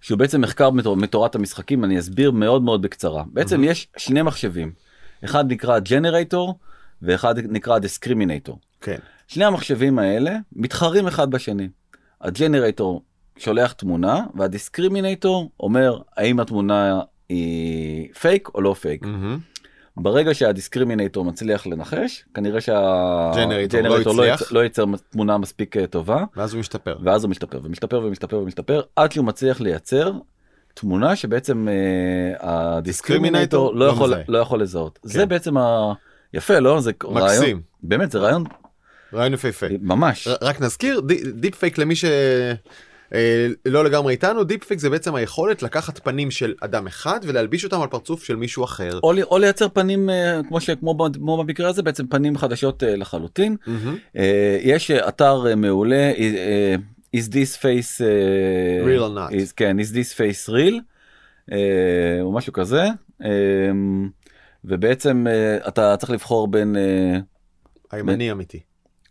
[0.00, 4.72] שהוא בעצם מחקר מתור- מתורת המשחקים אני אסביר מאוד מאוד בקצרה בעצם יש שני מחשבים
[5.24, 6.58] אחד נקרא ג'נרייטור
[7.02, 8.96] ואחד נקרא דיסקרימינטור כן.
[9.28, 11.68] שני המחשבים האלה מתחרים אחד בשני.
[12.20, 13.02] הג'נרייטור
[13.36, 19.02] שולח תמונה והדיסקרימינטור אומר האם התמונה היא פייק או לא פייק.
[19.02, 19.38] מהמם.
[19.96, 22.58] ברגע שה discriminator מצליח לנחש כנראה
[23.68, 24.30] ג'נרייטור לא לא.
[24.30, 26.96] ייצר- לא ייצר תמונה מספיק אה, טובה ואז הוא משתפר.
[27.04, 30.12] ואז הוא משתפר ומשתפר ומשתפר ומשתפר עד שהוא מצליח לייצר
[30.74, 31.74] תמונה שבעצם אה,
[32.40, 34.14] ה discriminator לא לא יכול.
[34.28, 35.28] לא יכול לזהות זה כן.
[35.28, 35.92] בעצם ה...
[36.34, 37.60] יפה לא זה רעיון מקסים.
[37.82, 38.44] באמת זה רעיון
[39.14, 39.66] רעיון יפהפה.
[39.80, 42.04] ממש רק נזכיר, די- דיפ פייק למי ש...
[43.14, 47.64] אה, לא לגמרי איתנו, deep fake זה בעצם היכולת לקחת פנים של אדם אחד ולהלביש
[47.64, 49.00] אותם על פרצוף של מישהו אחר.
[49.02, 53.56] או, או לייצר פנים אה, כמו שכמו כמו במקרה הזה בעצם פנים חדשות אה, לחלוטין.
[54.16, 56.12] אה, יש אתר מעולה
[57.16, 58.00] is this face
[58.84, 59.34] Real or not.
[59.34, 60.74] is, כן is this face real
[62.22, 62.86] או משהו כזה
[64.64, 65.26] ובעצם
[65.68, 66.76] אתה צריך לבחור בין
[67.90, 68.60] הימני אמיתי.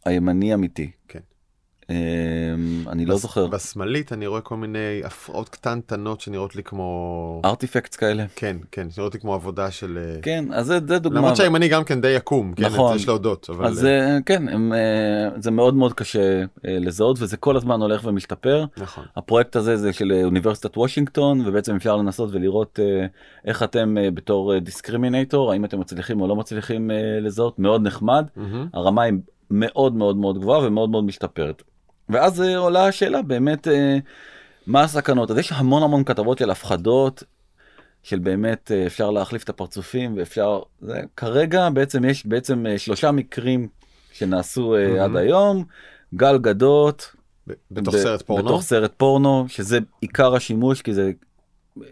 [0.05, 1.19] הימני אמיתי כן.
[1.91, 7.41] אה, אני לא זוכר בשמאלית אני רואה כל מיני הפרעות קטנטנות שנראות לי כמו...
[7.45, 9.97] ארטיפקטס כאלה כן, כן, שנראות לי כמו עבודה של...
[10.01, 12.95] אה, כן אז זה, זה דוגמה למרות שהימני גם כן די יקום, כן, נכון.
[12.95, 13.65] יש להודות, אבל...
[13.65, 18.65] אז אה, כן הם, אה, זה מאוד מאוד קשה לזהות וזה כל הזמן הולך ומשתפר.
[18.77, 19.03] נכון.
[19.15, 22.79] הפרויקט הזה זה של אוניברסיטת וושינגטון ובעצם אפשר לנסות ולראות
[23.45, 28.67] איך אתם בתור דיסקרימינטור האם אתם מצליחים או לא מצליחים לזהות מאוד נחמד מהמם.
[28.73, 29.13] הרמה היא
[29.51, 31.63] מאוד מאוד מאוד גבוהה ומאוד מאוד משתפרת.
[32.09, 33.97] ואז אה, עולה השאלה באמת אה,
[34.67, 37.23] מה הסכנות אז יש המון המון כתבות של הפחדות
[38.03, 43.67] של באמת אה, אפשר להחליף את הפרצופים ואפשר זה כרגע בעצם יש בעצם שלושה מקרים
[44.13, 44.99] שנעשו מהמם.
[44.99, 45.63] עד היום
[46.15, 47.15] גל גדות
[47.71, 48.45] בתוך ב- סרט פורנו.
[48.45, 51.11] בתוך סרט פורנו שזה עיקר השימוש כי זה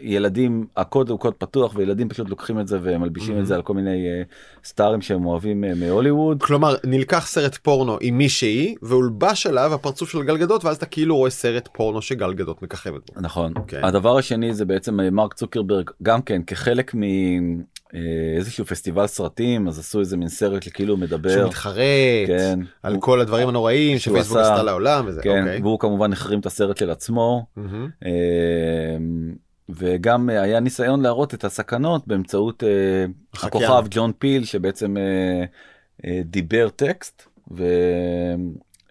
[0.00, 3.74] ילדים הקוד הוא קוד פתוח וילדים פשוט לוקחים את זה ומלבישים את זה על כל
[3.74, 4.22] מיני אה,
[4.64, 6.42] סטארים שהם אוהבים אה, מהוליווד.
[6.42, 11.16] כלומר נלקח סרט פורנו עם מישהי והולבש עליו הפרצוף של גל גדות ואז אתה כאילו
[11.16, 13.20] רואה סרט פורנו שגל גדות מככבת בו.
[13.20, 13.52] נכון.
[13.66, 13.84] כן.
[13.84, 20.00] הדבר השני זה בעצם אה, מרק צוקרברג גם כן כחלק מאיזשהו פסטיבל סרטים אז עשו
[20.00, 21.30] איזה מין סרט שכאילו מדבר.
[21.30, 22.58] שהוא מתחרט כן.
[22.82, 24.62] על הוא- כל הדברים הנוראים שפייסבוק עשה.
[24.62, 25.22] לעולם וזה.
[25.22, 25.60] כן, אוקיי.
[25.62, 27.46] והוא כמובן החרים את הסרט של עצמו.
[27.56, 27.88] מהמם.
[28.04, 28.10] אה,
[29.76, 32.68] וגם אה, היה ניסיון להראות את הסכנות באמצעות אה,
[33.34, 33.64] החקיין.
[33.64, 37.22] הכוכב ג'ון פיל שבעצם אה, דיבר טקסט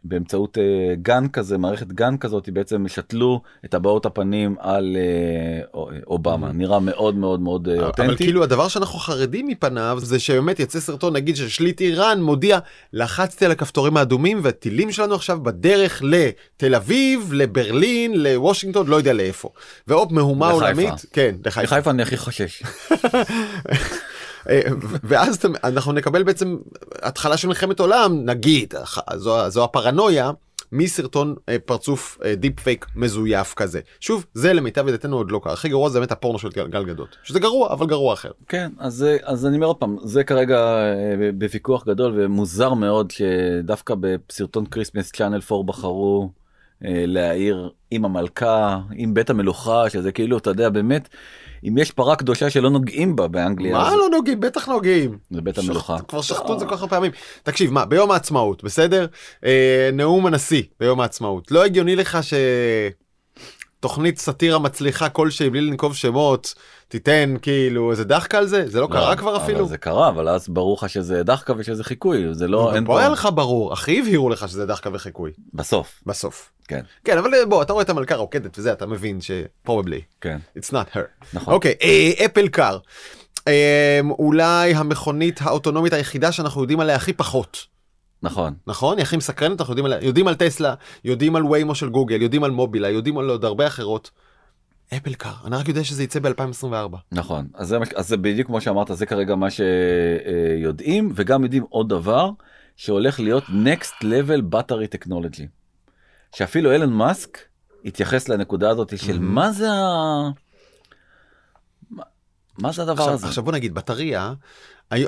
[0.06, 0.64] ובאמצעות אה,
[1.02, 6.80] גן כזה מערכת גן כזאת בעצם שתלו את הבעות הפנים על אה, א- אובמה נראה
[6.80, 8.24] מאוד מאוד מאוד אבל אותנטי.
[8.24, 12.60] כאילו הדבר שאנחנו חרדים מפניו זה שבאמת יצא סרטון נגיד של שליט איראן מודיע
[12.94, 19.50] לחצתי על הכפתורים האדומים והטילים שלנו עכשיו בדרך לתל אביב לברלין לוושינגטון לא יודע לאיפה.
[19.88, 20.66] והופ מהומה לחיפה.
[20.66, 21.68] עולמית כן לחיפה.
[21.76, 22.64] בחיפה אני הכי חושש.
[24.50, 24.62] אה,
[25.04, 26.58] ואז אנחנו נקבל בעצם
[27.02, 28.74] התחלה של מלחמת עולם נגיד
[29.16, 30.32] זו, זו הפרנויה
[30.72, 35.54] מסרטון אה, פרצוף אה, deep fake מזויף כזה שוב זה למיטב ידיעתנו עוד לא קרה
[35.54, 38.32] הכי גרוע זה באמת הפורנו של גל, גדות שזה גרוע אבל גרוע אחר.
[38.48, 43.96] כן אז אז אני אומר עוד פעם זה כרגע אה, בוויכוח גדול ומוזר מאוד שדווקא
[44.00, 46.39] בסרטון Christmas Channel 4 בחרו אה,
[46.82, 51.10] להעיר עם המלכה עם בית המלוכה שזה כאילו אתה יודע באמת
[51.68, 55.18] אם יש פרה קדושה שלא נוגעים בה באנגליה מה אז לא נוגעים בטח נוגעים.
[55.30, 55.98] זה בית המלוכה.
[55.98, 57.12] שחט- כבר שחטו את זה כל כך הרבה פעמים.
[57.44, 59.06] תקשיב מה ביום העצמאות בסדר
[59.46, 62.18] אה, נאום הנשיא ביום העצמאות לא הגיוני לך
[63.80, 66.54] שתוכנית סאטירה מצליחה כלשהי בלי לנקוב שמות
[66.88, 69.68] תיתן כאילו איזה דחקה על זה זה לא קרה כבר אפילו.
[69.68, 73.10] זה קרה אבל אז ברור לך שזה דחקה ושזה חיקוי זה לא אין פה היה
[73.10, 76.52] לך ברור הכי הבהירו לך שזה דחקה וחיקוי בסוף בסוף.
[76.68, 79.32] כן כן אבל אה, בוא אתה רואה את המלכה רוקדת וזה אתה מבין ש
[79.68, 81.26] probably כן it's not her.
[81.34, 82.78] נכון אוקיי אה, אפל קאר.
[83.48, 87.79] אה, אולי המכונית האוטונומית היחידה שאנחנו יודעים עליה הכי פחות.
[88.24, 88.98] נכון נכון?
[88.98, 92.44] היא הכי מסקרנת, אנחנו יודעים, עליה, יודעים על טסלה, יודעים על ויימו של גוגל, יודעים
[92.44, 94.12] על מובילה, יודעים על עוד הרבה אחרות.
[94.98, 96.96] אפל קאר, אני רק יודע שזה יצא ב-2024.
[97.12, 101.90] נכון אז זה, אז זה בדיוק כמו שאמרת זה כרגע מה שיודעים וגם יודעים עוד
[101.90, 102.30] דבר
[102.76, 105.44] שהולך להיות next level battery technology.
[106.36, 107.38] שאפילו אילן מאסק
[107.86, 109.22] התייחס לנקודה הזאת של Mhm.
[109.22, 110.30] מה זה ה...
[112.62, 113.28] מה- זה הדבר עכשיו, הזה?
[113.28, 114.34] עכשיו בוא נגיד, בטריה,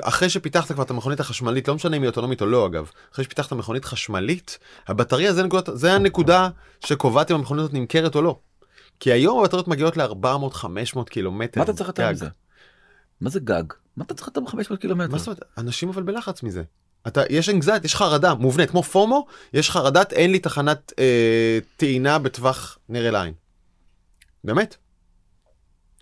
[0.00, 3.24] אחרי שפיתחת כבר את המכונית החשמלית, לא משנה אם היא אוטונומית או לא אגב, אחרי
[3.24, 6.48] שפיתחת מכונית חשמלית, הבטריה זה, נקודת, זה הנקודה
[6.86, 8.38] שקובעת אם המכונית הזאת נמכרת או לא.
[9.00, 10.64] כי היום הבטריות מגיעות ל-400-500
[11.10, 11.60] קילומטר.
[11.60, 12.12] מה אתה צריך יותר גג.
[12.12, 12.28] מזה?
[13.20, 13.62] מה זה גג?
[13.96, 15.12] מה אתה צריך יותר מ-500 קילומטר?
[15.12, 15.42] מה זאת אומרת?
[15.58, 16.62] אנשים אבל בלחץ מזה.
[17.06, 22.18] אתה, יש anxiety, יש חרדה מובנית, כמו FOMO, יש חרדת אין לי תחנת אה, טעינה
[22.18, 23.34] בטווח נראה לעין.
[24.44, 24.76] באמת.
[24.76, 26.01] עכשיו, אני תחנה- לא-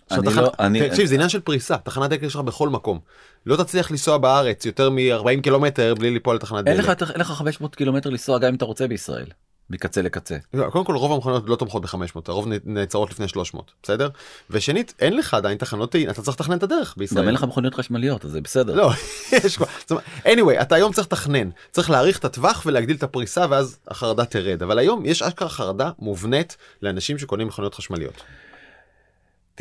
[0.89, 2.99] תקשיב, זה עניין של פריסה, תחנת דלק יש לך בכל מקום.
[3.45, 6.99] לא תצליח לנסוע בארץ יותר מ-40 קילומטר בלי ליפול לתחנת דלק.
[7.09, 9.25] אין לך 500 קילומטר לנסוע גם אם אתה רוצה בישראל.
[9.71, 10.37] מקצה לקצה.
[10.53, 14.09] לא, קודם כל רוב המכוניות לא תומכות ב-500, הרוב נעצרות לפני 300, בסדר?
[14.49, 17.21] ושנית, אין לך עדיין תחנות טעינה, אתה צריך לתכנן את הדרך בישראל.
[17.21, 18.75] גם אין לך מכוניות חשמליות אז זה בסדר.
[18.75, 18.91] לא,
[19.45, 23.77] יש כבר, anyway, אתה היום צריך לתכנן, צריך להאריך את הטווח ולהגדיל את הפריסה ואז
[23.87, 28.21] החרדה תרד, אבל היום יש אשכרה חרדה מובנית לאנשים שקונים מכוניות חשמליות.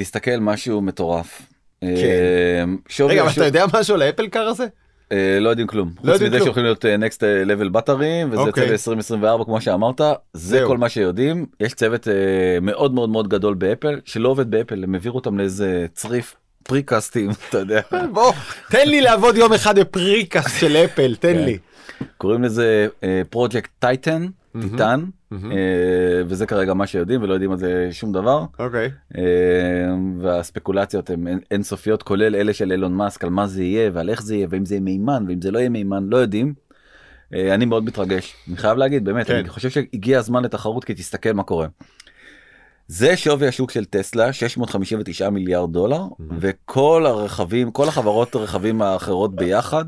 [0.01, 1.43] תסתכל משהו מטורף.
[1.81, 1.87] כן.
[1.87, 4.67] אה, שווי רגע, אבל אתה יודע משהו על האפל קאר הזה?
[5.13, 5.89] אה, לא יודעים כלום.
[5.89, 6.45] לא חוץ יודעים מזה כלום.
[6.45, 8.69] שהולכים להיות אה, next level בטרים וזה אוקיי.
[8.69, 10.69] יוצא ב-2024 כמו שאמרת זה זהו.
[10.69, 12.15] כל מה שיודעים יש צוות אה,
[12.63, 17.59] מאוד מאוד מאוד גדול באפל שלא עובד באפל הם העבירו אותם לאיזה צריף precast־ים אתה
[17.59, 17.81] יודע
[18.15, 18.33] בוא,
[18.71, 21.45] תן לי לעבוד יום אחד ב precast של אפל, תן כן.
[21.45, 21.59] לי.
[22.19, 22.89] קוראים לזה
[23.31, 24.27] פרויקט טייטן
[24.61, 25.53] טיטן מהמם.
[25.53, 28.91] אה, וזה כרגע מה שיודעים ולא יודעים על זה שום דבר אוקיי.
[29.19, 29.23] אה,
[30.19, 34.35] והספקולציות הן אינסופיות כולל אלה של אילון מאסק על מה זה יהיה ועל איך זה
[34.35, 36.55] יהיה ואם זה יהיה מימן ואם זה לא יהיה מימן לא יודעים.
[37.35, 39.37] אה, אני מאוד מתרגש אני חייב להגיד באמת כן.
[39.37, 41.67] אני חושב שהגיע הזמן לתחרות כי תסתכל מה קורה.
[42.87, 46.03] זה שווי השוק של טסלה 659 מיליארד דולר
[46.39, 49.85] וכל הרכבים כל החברות הרכבים האחרות ביחד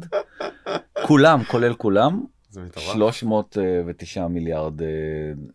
[1.06, 2.20] כולם כולל כולם
[2.52, 2.86] זה מטורף.
[2.92, 4.86] 309 מיליארד אה,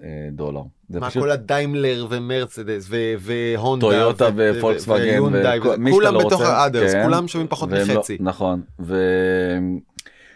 [0.03, 0.61] אה, דולר.
[0.89, 5.53] מה פשוט כל הדיימלר ומרצדס ו- והונדה טויוטה ופולקסווגן שאתה
[5.91, 7.03] כולם לא בתוך האדרס כן.
[7.03, 8.17] כולם שווים פחות לא- מחצי.
[8.19, 8.61] נכון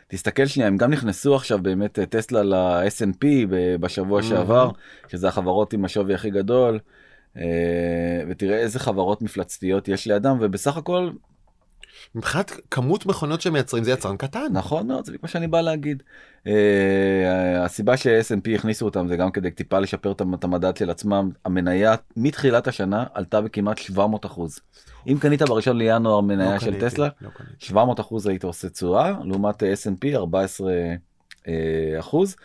[0.08, 4.70] תסתכל שנייה, הם גם נכנסו עכשיו באמת אה, טסלה ל-S&P ב- בשבוע שעבר,
[5.08, 6.80] שזה החברות עם השווי הכי גדול,
[7.38, 7.44] אה,
[8.30, 11.10] ותראה איזה חברות מפלצתיות יש לידם, ובסך הכל,
[12.16, 14.48] מבחינת כמות מכוניות שהם מייצרים זה יצרן קטן.
[14.52, 16.04] נכון מאוד, זה בדיוק מה שאני בא להגיד.
[16.48, 21.30] אה, הסיבה ש-S&P הכניסו אותם זה גם כדי טיפה לשפר את המדד של עצמם.
[21.46, 24.60] המניה מתחילת השנה עלתה בכמעט 700 אחוז.
[25.08, 27.54] אם קנית בראשון לינואר מניה לא של טסלה, לא קניתי.
[27.60, 30.72] 700 אחוז היית עושה תשואה לעומת S&P 14
[31.48, 32.36] אה, אחוז.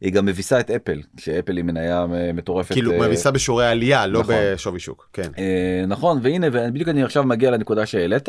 [0.00, 2.72] היא גם מביסה את אפל שאפל היא מניה אה, מטורפת.
[2.72, 4.34] כאילו אה, מביסה בשיעורי העלייה לא נכון.
[4.54, 5.08] בשווי שוק.
[5.12, 5.30] כן.
[5.38, 8.28] אה, נכון והנה ובדיוק אני עכשיו מגיע לנקודה שהעלית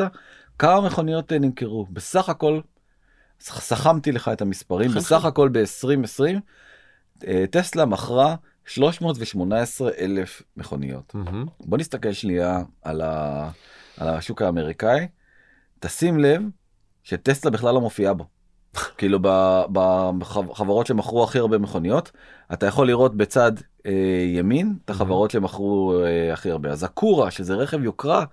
[0.60, 2.60] כמה מכוניות אה, נמכרו בסך הכל
[3.40, 6.40] סכמתי לך את המספרים בסך הכל ב-2020
[7.26, 8.34] אה, טסלה מכרה
[8.66, 11.14] 318 אלף מכוניות.
[11.14, 11.46] מהמם.
[11.60, 13.50] בוא נסתכל שנייה על, ה...
[13.96, 15.08] על השוק האמריקאי,
[15.78, 16.42] תשים לב
[17.02, 18.24] שטסלה בכלל לא מופיעה בו.
[18.98, 19.18] כאילו
[20.18, 22.12] בחברות שמכרו הכי הרבה מכוניות,
[22.52, 23.52] אתה יכול לראות בצד
[23.86, 23.92] אה,
[24.34, 26.70] ימין את החברות שמכרו אה, הכי הרבה.
[26.70, 28.24] אז הקורה, שזה רכב יוקרה,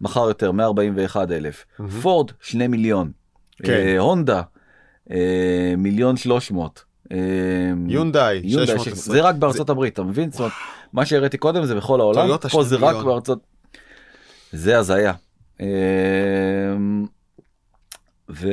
[0.00, 1.64] מכר יותר, 141 אלף.
[1.78, 1.90] מהמם.
[1.90, 3.10] פורד, 2 מיליון.
[3.62, 3.72] כן.
[3.72, 4.42] אה, הונדה,
[5.10, 5.16] אה,
[5.78, 6.84] מיליון 300.
[7.12, 7.16] אה,
[7.88, 8.96] יונדאי יונדאי, 620.
[8.96, 10.30] ש- זה רק בארצות הברית, אתה מבין?
[10.30, 10.52] זאת אומרת,
[10.92, 13.04] מה שהראיתי קודם זה בכל העולם, פה זה רק.
[13.04, 13.38] בארצות...
[14.52, 15.12] זה הזיה.
[15.60, 15.66] אמ,
[18.30, 18.48] ו...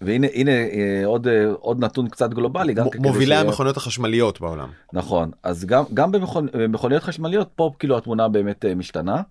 [0.00, 4.68] והנה הנה אה, עוד אה, עוד נתון קצת גלובלי גם מובילי שיהיה- המכוניות החשמליות בעולם.
[4.92, 9.22] נכון אז גם גם במכונ- במכוניות חשמליות פה כאילו התמונה באמת אה, משתנה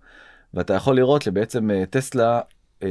[0.54, 2.40] ואתה יכול לראות שבעצם אה, טסלה
[2.82, 2.88] אה,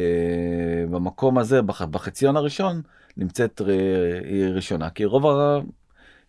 [0.92, 2.82] במקום הזה בח- בחציון הראשון
[3.18, 3.68] נמצאת ר-
[4.24, 5.26] היא ראשונה כי רוב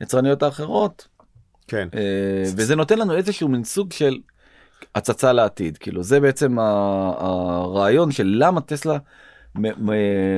[0.00, 1.08] היצרניות האחרות
[1.68, 1.88] כן.
[1.94, 2.00] אה,
[2.56, 4.18] וזה נותן לנו איזשהו מין סוג של
[4.94, 8.98] הצצה לעתיד כאילו זה בעצם הרעיון של למה טסלה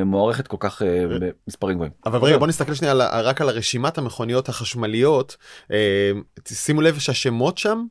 [0.04, 1.04] מוערכת כל כך אה,
[1.46, 1.92] במספרים גבוהים.
[2.06, 5.36] אבל רגע בוא נסתכל שנייה רק על הרשימת המכוניות החשמליות
[5.72, 6.10] אה,
[6.48, 7.84] שימו לב שהשמות שם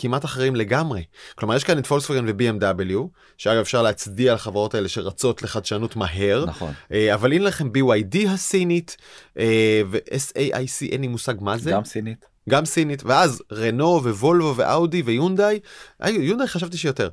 [0.00, 2.94] כמעט אחרים לגמרי כלומר יש כאן את פולקסווגן ו-BMW
[3.38, 6.72] שאגב אפשר להצדיע לחברות האלה שרצות לחדשנות מהר נכון.
[6.92, 8.96] אה, אבל הנה לכם BYD הסינית
[9.38, 12.24] אה, ו-SAIC אין לי מושג מה זה גם סינית.
[12.48, 15.60] גם סינית ואז רנו ווולבו ואאודי ויונדאי
[16.02, 17.08] אה, יונדאי חשבתי שיותר.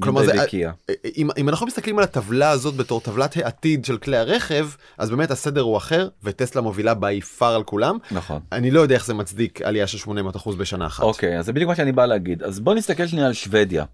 [0.00, 0.72] אה, כלומר זה, יונדאי וקיה.
[1.16, 5.30] אם, אם אנחנו מסתכלים על הטבלה הזאת בתור טבלת העתיד של כלי הרכב אז באמת
[5.30, 8.40] הסדר הוא אחר וטסלה מובילה בי פאר על כולם נכון.
[8.52, 11.02] אני לא יודע איך זה מצדיק עלייה של 800% בשנה אחת.
[11.02, 13.84] אוקיי אז זה בדיוק מה שאני בא להגיד אז בוא נסתכל שנייה על שוודיה.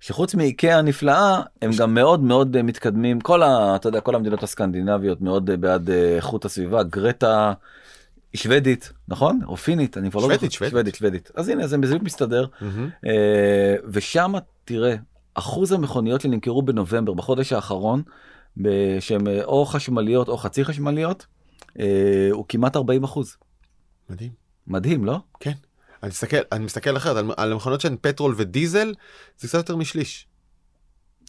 [0.00, 3.76] שחוץ מאיקאה הנפלאה הם גם מאוד מאוד אה, מתקדמים כל ה...
[3.76, 7.52] אתה יודע כל המדינות הסקנדינביות מאוד אה, בעד אה, איכות הסביבה גרטה
[8.34, 10.48] שוודית נכון או פינית אני כבר לא זוכר.
[10.48, 10.70] שוודית.
[10.70, 12.46] שוודית שוודית אז הנה זה בדיוק מסתדר.
[13.06, 14.32] אה, ושם
[14.64, 14.94] תראה
[15.34, 18.02] אחוז המכוניות שנמכרו בנובמבר בחודש האחרון
[19.00, 21.26] שהן אה, או חשמליות או חצי חשמליות
[21.80, 23.36] אה, הוא כמעט 40 אחוז
[24.10, 24.30] מדהים.
[24.66, 25.52] מדהים לא כן.
[26.02, 28.94] אני מסתכל אני מסתכל אחרת על, על המכונות שהן petrol ודיזל
[29.38, 30.26] זה קצת יותר משליש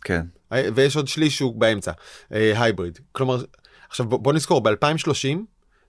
[0.03, 1.91] כן אה, ויש עוד שליש שהוא באמצע
[2.33, 3.43] אה, hybrid כלומר
[3.89, 5.37] עכשיו בוא, בוא נזכור ב2030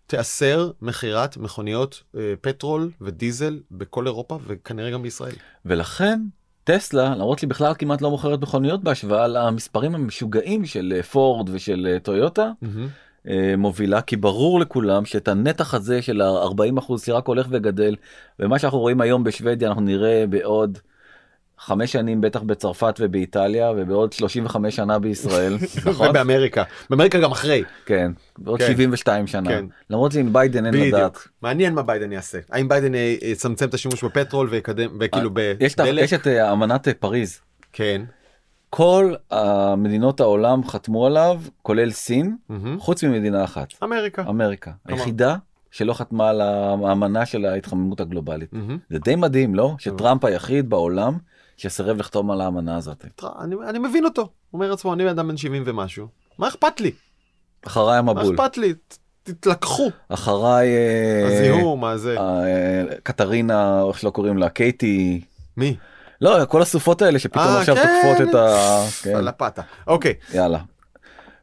[0.07, 5.35] תיאסר מכירת מכוניות אה, petrol ודיזל בכל אירופה וכנראה גם בישראל.
[5.65, 6.21] ולכן
[6.67, 11.89] טסלה למרות שהיא בכלל כמעט לא מוכרת מכוניות בהשוואה למספרים המשוגעים של אה, פורד ושל
[11.91, 12.51] אה, טויוטה
[13.29, 17.95] אה, מובילה כי ברור לכולם שאת הנתח הזה של ה-40 אחוז שרק הולך וגדל
[18.41, 20.79] ומה שאנחנו רואים היום בשוודיה אנחנו נראה בעוד
[21.59, 25.57] חמש שנים בטח בצרפת ובאיטליה ובעוד 35 שנה בישראל.
[25.91, 26.09] נכון?
[26.11, 26.63] ובאמריקה.
[26.91, 27.63] באמריקה גם אחרי.
[27.87, 28.67] כן בעוד כן.
[28.67, 29.51] 72 שנה.
[29.51, 29.65] כן.
[29.91, 30.93] למרות שעם ביידן אין לדעת.
[30.93, 32.39] בדיוק מעניין מה ביידן יעשה.
[32.51, 36.03] האם ביידן אה, יצמצם את השימוש ב petrol ויקדם וכאילו יש את ה- בדלק?
[36.05, 37.41] יש את אה, אמנת אה, פריז.
[37.73, 38.03] כן.
[38.71, 42.37] כל המדינות העולם חתמו עליו כולל סין.
[42.79, 43.69] חוץ ממדינה אחת.
[43.83, 44.23] אמריקה.
[44.29, 44.71] אמריקה.
[44.87, 45.37] היחידה
[45.71, 48.53] שלא חתמה על האמנה של ההתחממות הגלובלית.
[48.53, 48.79] מהמם.
[48.91, 49.75] זה די מדהים לא?
[49.79, 51.15] שטראמפ היחיד בעולם
[51.57, 53.05] שסירב לחתום על האמנה הזאת.
[53.41, 54.29] אני, אני מבין אותו.
[54.53, 56.07] אומר לעצמו אני אדם בן 70 ומשהו.
[56.39, 56.93] מה אכפת לי?
[57.67, 58.35] אחריי מה המבול.
[58.35, 58.75] אכפת לי?
[59.23, 59.91] תתלקחו.
[60.09, 62.17] אחריי אה, הזיהום מה זה?
[62.19, 65.21] אה, קטרינה או איך שלא קוראים לה קייטי.
[65.57, 65.77] מי?
[66.21, 68.01] לא כל הסופות האלה שפתאום אה, עכשיו כן.
[68.03, 68.81] תוקפות את ה...
[69.03, 70.15] כן, לפתה אוקיי.
[70.35, 70.59] יאללה.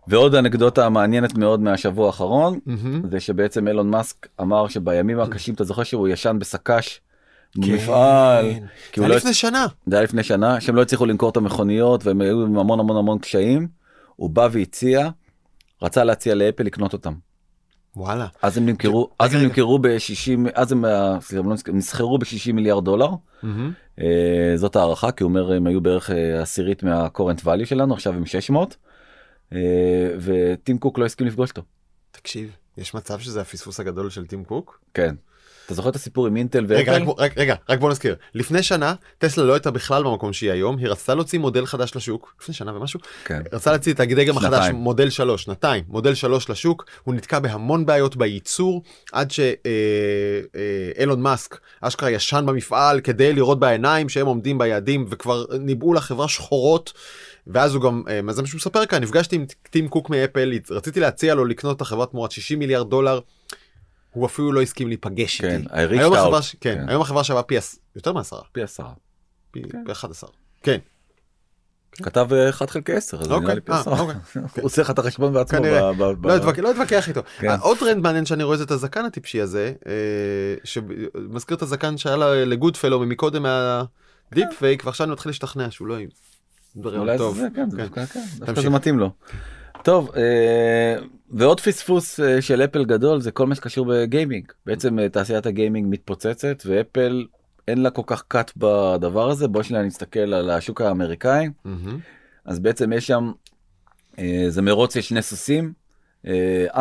[0.08, 2.60] ועוד אנקדוטה מעניינת מאוד מהשבוע האחרון.
[3.12, 7.00] זה שבעצם אילון מאסק אמר שבימים הקשים אתה זוכר שהוא ישן בסק"ש
[7.56, 7.72] כן.
[7.72, 8.46] במפעל
[8.92, 11.30] כי זה הוא לא היה לפני שנה זה היה לפני שנה שהם לא הצליחו למכור
[11.30, 13.68] את המכוניות והם היו עם המון המון המון קשיים.
[14.16, 15.10] הוא בא והציע,
[15.82, 17.14] רצה להציע לאפל לקנות אותם.
[17.96, 19.42] וואלה אז הם נמכרו, אז הם.
[19.42, 23.10] נמכרו ב-60, אז הם אה, לא נסחרו ב-60 מיליארד דולר.
[24.02, 28.14] אה, זאת הערכה כי הוא אומר הם היו בערך אה, עשירית מהקורנט value שלנו עכשיו
[28.14, 28.78] הם 600.
[29.54, 29.60] אה,
[30.20, 31.62] וטים קוק לא הסכים לפגוש אותו.
[32.12, 34.80] תקשיב, יש מצב שזה הפספוס הגדול של טים קוק?
[34.94, 35.16] כן.
[35.66, 37.22] אתה זוכר את הסיפור עם אינטל רגע, רק, ואפל?
[37.22, 38.16] רק, רגע, רק בוא נזכיר.
[38.36, 42.36] לפני שנה, טסלה לא הייתה בכלל במקום שהיא היום, היא רצתה להוציא מודל חדש לשוק,
[42.42, 43.42] לפני שנה ומשהו, כן.
[43.54, 44.70] רצה להוציא את הדגם החדש.
[44.74, 52.12] מודל 3, שנתיים, מודל 3 לשוק, הוא נתקע בהמון בעיות בייצור, עד שאילון מאסק אשכרה
[52.12, 56.94] ישן במפעל כדי לראות בעיניים שהם עומדים ביעדים וכבר ניבאו לחברה שחורות.
[57.48, 60.52] ואז הוא גם, אה, מה זה מה שהוא מספר כאן, נפגשתי עם טים קוק מאפל,
[60.70, 63.20] רציתי להציע לו לקנות את החברה תמורת 60 מיליארד דולר,
[64.14, 65.70] הוא אפילו לא הסכים להיפגש כן, איתי.
[65.70, 66.14] I היום.
[66.14, 66.90] החברה, ש- כן, כן.
[66.90, 68.90] היום החברה שווה פי עש- יותר מעשרה, פי עשרה.
[69.52, 69.84] פי כן.
[69.86, 70.30] פי 11.
[70.64, 70.78] כן,
[71.92, 74.00] כתב אה, 1 חלקי 10, אז זה אוקיי, נראה לי פי אה, עשרה.
[74.00, 74.16] אוקיי.
[74.56, 75.60] הוא עושה לך את החשבון בעצמו.
[75.60, 75.94] כנראה.
[75.94, 77.22] ב- ב- ב- לא אתווכח- לא אתווכח איתו.
[77.40, 77.56] כן.
[77.62, 79.94] עוד טרנד מעניין שאני רואה זה את הזקן הטיפשי הזה, אה,
[80.64, 85.88] שמזכיר את הזקן שהיה לה- לגודפלו מקודם מה deep fake, ועכשיו אני מתחיל להשתכנע שהוא
[85.88, 85.96] לא
[86.86, 87.18] אולי.
[87.18, 87.84] זה, כן, זה כן.
[87.84, 88.06] דווקא
[88.56, 88.62] כן.
[88.62, 89.10] זה מתאים לו.
[89.84, 90.96] טוב, אה,
[91.32, 94.52] ועוד פספוס אה, של אפל גדול זה כל מה שקשור בגיימינג.
[94.66, 97.26] בעצם אה, תעשיית הגיימינג מתפוצצת ואפל
[97.68, 99.48] אין לה כל כך cut בדבר הזה.
[99.48, 101.50] בוא שניה נסתכל על השוק האמריקאי.
[101.66, 102.00] מהמם.
[102.46, 103.32] אז בעצם יש שם,
[104.50, 105.74] זה מרוץ יש שני סוסים,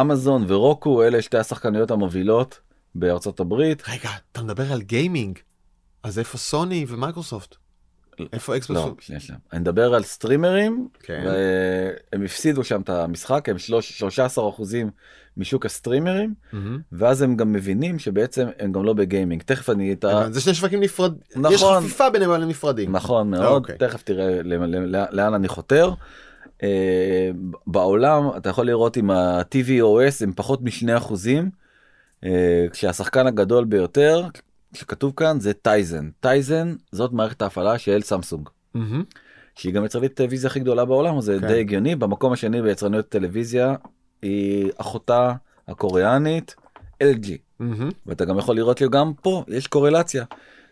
[0.01, 2.61] אמזון ורוקו אלה שתי השחקניות המובילות
[2.95, 3.83] בארצות הברית.
[3.89, 5.39] רגע, אתה מדבר על גיימינג,
[6.03, 7.57] אז איפה סוני ומייקרוסופט?
[8.33, 8.77] איפה אקסבוקס?
[8.77, 9.39] לא, שנייה שנייה.
[9.53, 11.25] אני מדבר על streamer־ים, כן.
[11.27, 14.91] והם הפסידו שם את המשחק, הם שלוש- 13 אחוזים
[15.37, 16.35] משוק ה streamer־ים.
[16.93, 19.43] ואז הם גם מבינים שבעצם הם גם לא בגיימינג.
[19.43, 20.27] תכף אני את ה...
[20.31, 21.19] זה שני שווקים נפרדים,
[21.51, 21.83] יש נכון.
[21.85, 22.93] חפיפה ביניהם אבל הם נפרדים.
[22.93, 23.77] נכון מאוד, אוקיי.
[23.79, 24.41] תכף תראה
[25.13, 25.91] לאן אני חותר.
[26.63, 27.31] אה,
[27.67, 31.51] בעולם אתה יכול לראות עם ה-TVOS הם פחות משני אחוזים,
[32.25, 34.27] אה, כשהשחקן הגדול ביותר
[34.75, 36.11] שכתוב כאן זה טייזן.
[36.21, 38.49] טייזן זאת מערכת ההפעלה של סמסונג.
[38.75, 39.05] מהמם.
[39.55, 41.49] שהיא גם יצרנית טלוויזיה הכי גדולה בעולם זה כן.
[41.49, 43.75] די הגיוני במקום השני ביצרניות טלוויזיה
[44.23, 45.33] היא אחותה
[45.69, 46.55] הקוריאנית
[47.03, 47.91] LG מהמם.
[48.07, 50.25] ואתה גם יכול לראות שגם פה יש קורלציה.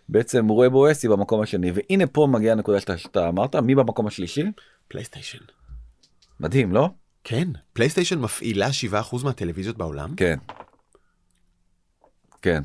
[0.08, 4.44] בעצם WebOS היא במקום השני והנה פה מגיעה הנקודה שאתה, שאתה אמרת מי במקום השלישי
[4.88, 5.38] פלייסטיישן.
[6.40, 6.90] מדהים לא
[7.24, 10.14] כן, פלייסטיישן מפעילה 7% מהטלוויזיות בעולם?
[10.16, 10.38] כן.
[12.42, 12.62] כן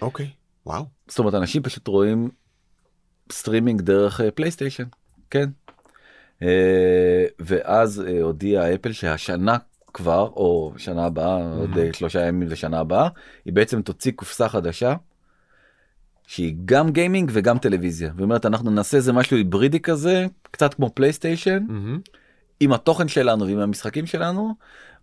[0.00, 0.30] אוקיי,
[0.66, 0.84] וואו.
[1.08, 2.30] זאת אומרת אנשים פשוט רואים
[3.32, 4.84] סטרימינג דרך אה, פלייסטיישן
[5.30, 5.50] כן.
[6.42, 9.56] אה, ואז אה, הודיעה אפל שהשנה
[9.94, 13.08] כבר או שנה הבאה עוד אה, שלושה ימים לשנה הבאה
[13.44, 14.94] היא בעצם תוציא קופסה חדשה.
[16.26, 21.64] שהיא גם גיימינג וגם טלוויזיה ואומרת אנחנו נעשה איזה משהו היברידי כזה קצת כמו פלייסטיישן
[21.68, 22.00] מהמם.
[22.60, 24.54] עם התוכן שלנו ועם המשחקים שלנו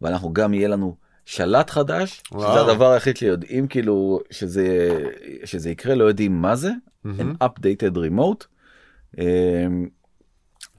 [0.02, 0.96] ואנחנו גם יהיה לנו
[1.30, 2.52] שלט חדש וואו.
[2.52, 4.98] שזה הדבר היחיד שיודעים כאילו שזה
[5.46, 6.72] שזה יקרה לא יודעים מה זה
[7.04, 7.36] מהמם.
[7.42, 8.46] an updated remote.
[9.18, 9.88] אמ,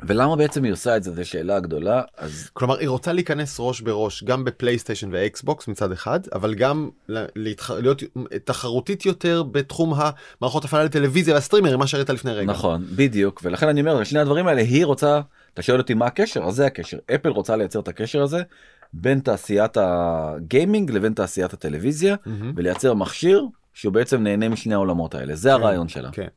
[0.03, 3.81] ולמה בעצם היא עושה את זה זו שאלה גדולה אז כלומר היא רוצה להיכנס ראש
[3.81, 6.91] בראש גם בפלייסטיישן ואקסבוקס מצד אחד אבל גם
[7.37, 7.71] להתח...
[7.71, 8.03] להיות
[8.45, 12.47] תחרותית יותר בתחום המערכות הפעלה לטלוויזיה והסטרימרים מה שהראית לפני רגע.
[12.53, 15.21] נכון בדיוק ולכן אני אומר שני הדברים האלה היא רוצה
[15.55, 18.43] אתה שואל אותי מה הקשר אז זה הקשר אפל רוצה לייצר את הקשר הזה
[18.93, 22.53] בין תעשיית הגיימינג לבין תעשיית הטלוויזיה מהמם.
[22.57, 25.37] ולייצר מכשיר שהוא בעצם נהנה משני העולמות האלה.
[25.37, 26.11] זה הרעיון שלה.
[26.13, 26.29] כן,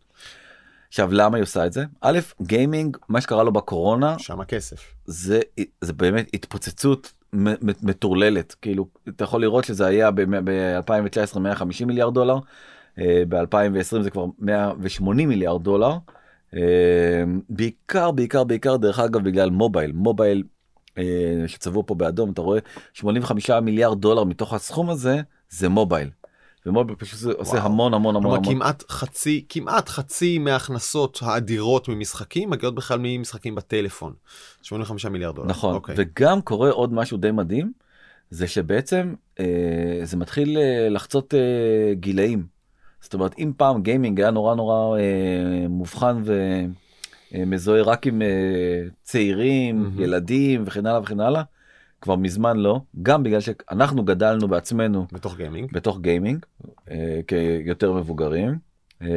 [0.88, 1.86] עכשיו למה היא עושה את זה?
[2.02, 4.94] א' גיימינג מה שקרה לו בקורונה שם הכסף.
[5.06, 5.40] זה
[5.82, 7.14] זה באמת התפוצצות
[7.84, 8.56] מטורללת.
[8.62, 12.38] כאילו אתה יכול לראות שזה היה ב-2019 150 מיליארד דולר
[12.98, 15.98] ב-2020 זה כבר 180 מיליארד דולר.
[16.56, 19.92] אה, בעיקר בעיקר בעיקר דרך אגב בגלל מובייל.
[19.92, 20.53] מובייל אה,
[21.48, 22.60] שצבוע פה באדום אתה רואה
[22.94, 26.10] 85 מיליארד דולר מתוך הסכום הזה זה מובייל.
[26.66, 27.66] ומובייל פשוט עושה וואו.
[27.66, 33.56] המון המון המון כלומר המון כמעט חצי כמעט חצי מההכנסות האדירות ממשחקים מגיעות בכלל ממשחקים
[33.56, 34.14] בטלפון.
[34.62, 35.48] 85 מיליארד דולר.
[35.48, 35.96] נכון אוקיי.
[35.98, 37.72] וגם קורה עוד משהו די מדהים
[38.30, 39.46] זה שבעצם אה,
[40.04, 42.46] זה מתחיל אה, לחצות אה, גילאים.
[43.02, 46.24] זאת אומרת אם פעם גיימינג היה נורא נורא אה, מובחן
[47.34, 50.02] ומזוהה רק עם אה, צעירים מהמם.
[50.02, 51.44] ילדים וכן הלאה וכן הלאה
[52.02, 55.74] כבר מזמן לא גם בגלל שאנחנו גדלנו בעצמנו בתוך גיימינג.
[55.74, 56.46] בתוך גיימינג
[56.92, 58.58] אה, כיותר מבוגרים
[59.02, 59.08] אה,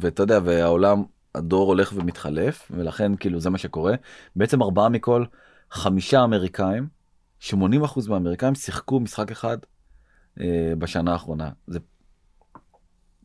[0.00, 1.02] ואתה יודע והעולם
[1.34, 3.94] הדור הולך ומתחלף ולכן כאילו זה מה שקורה
[4.36, 5.24] בעצם ארבעה מכל
[5.70, 6.88] חמישה אמריקאים
[7.38, 9.58] 80 אחוז מהאמריקאים שיחקו משחק אחד
[10.40, 11.78] אה, בשנה האחרונה זה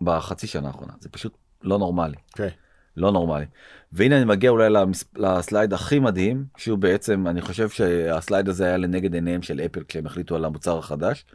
[0.01, 2.49] בחצי שנה האחרונה זה פשוט לא נורמלי אוקיי.
[2.97, 3.45] לא נורמלי
[3.91, 5.03] והנה אני מגיע אולי למס...
[5.17, 10.05] לסלייד הכי מדהים שהוא בעצם אני חושב שהסלייד הזה היה לנגד עיניהם של אפל כשהם
[10.05, 11.25] החליטו על המוצר החדש.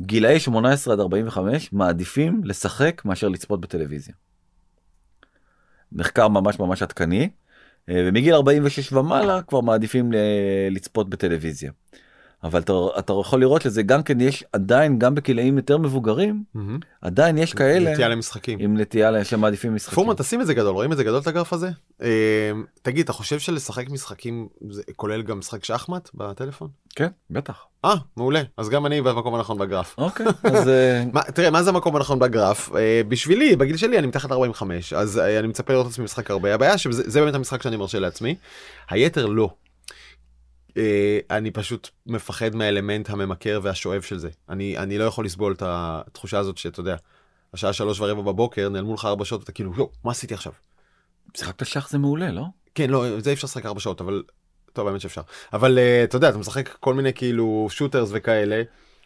[0.00, 4.14] גילאי 18 עד 45 מעדיפים לשחק מאשר לצפות בטלוויזיה.
[5.92, 7.30] מחקר ממש ממש עדכני
[7.88, 10.16] אה, ומגיל 46 ומעלה כבר מעדיפים ל-
[10.70, 11.72] לצפות בטלוויזיה.
[12.44, 16.78] אבל אתה, אתה יכול לראות לזה גם כן יש עדיין גם בגילאים יותר מבוגרים מהמם.
[17.00, 18.58] עדיין יש כאלה נטייה למשחקים.
[18.62, 19.94] עם נטייה שמעדיפים משחקים.
[19.94, 21.70] פורמן תשים את זה גדול רואים את זה גדול את הגרף הזה
[22.02, 22.50] אה,
[22.82, 26.68] תגיד אתה חושב שלשחק משחקים זה כולל גם משחק שחמט בטלפון?
[26.96, 27.64] כן בטח.
[27.84, 29.94] אה מעולה אז גם אני במקום הנכון בגרף.
[29.98, 34.06] אוקיי אז אה, מה, תראה מה זה המקום הנכון בגרף אה, בשבילי בגיל שלי אני
[34.06, 37.34] מתחת 45 אז אה, אני מצפה לראות את עצמי משחק הרבה הבעיה שזה זה באמת
[37.34, 38.34] המשחק שאני מרשה לעצמי
[38.90, 39.50] היתר לא.
[40.76, 45.62] אה, אני פשוט מפחד מהאלמנט הממכר והשואב של זה אני אני לא יכול לסבול את
[45.66, 46.96] התחושה הזאת שאתה יודע.
[47.54, 50.52] השעה שלוש ורבע בבוקר נעלמו לך ארבע שעות אתה כאילו יואו מה עשיתי עכשיו.
[51.36, 52.44] שיחקת שח זה מעולה לא?
[52.74, 54.22] כן לא זה אי אפשר לשחק ארבע שעות אבל
[54.72, 55.20] טוב האמת שאפשר
[55.52, 58.62] אבל אה, אתה יודע אתה משחק כל מיני כאילו שוטרס וכאלה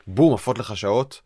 [0.06, 1.20] בום עפות לך שעות.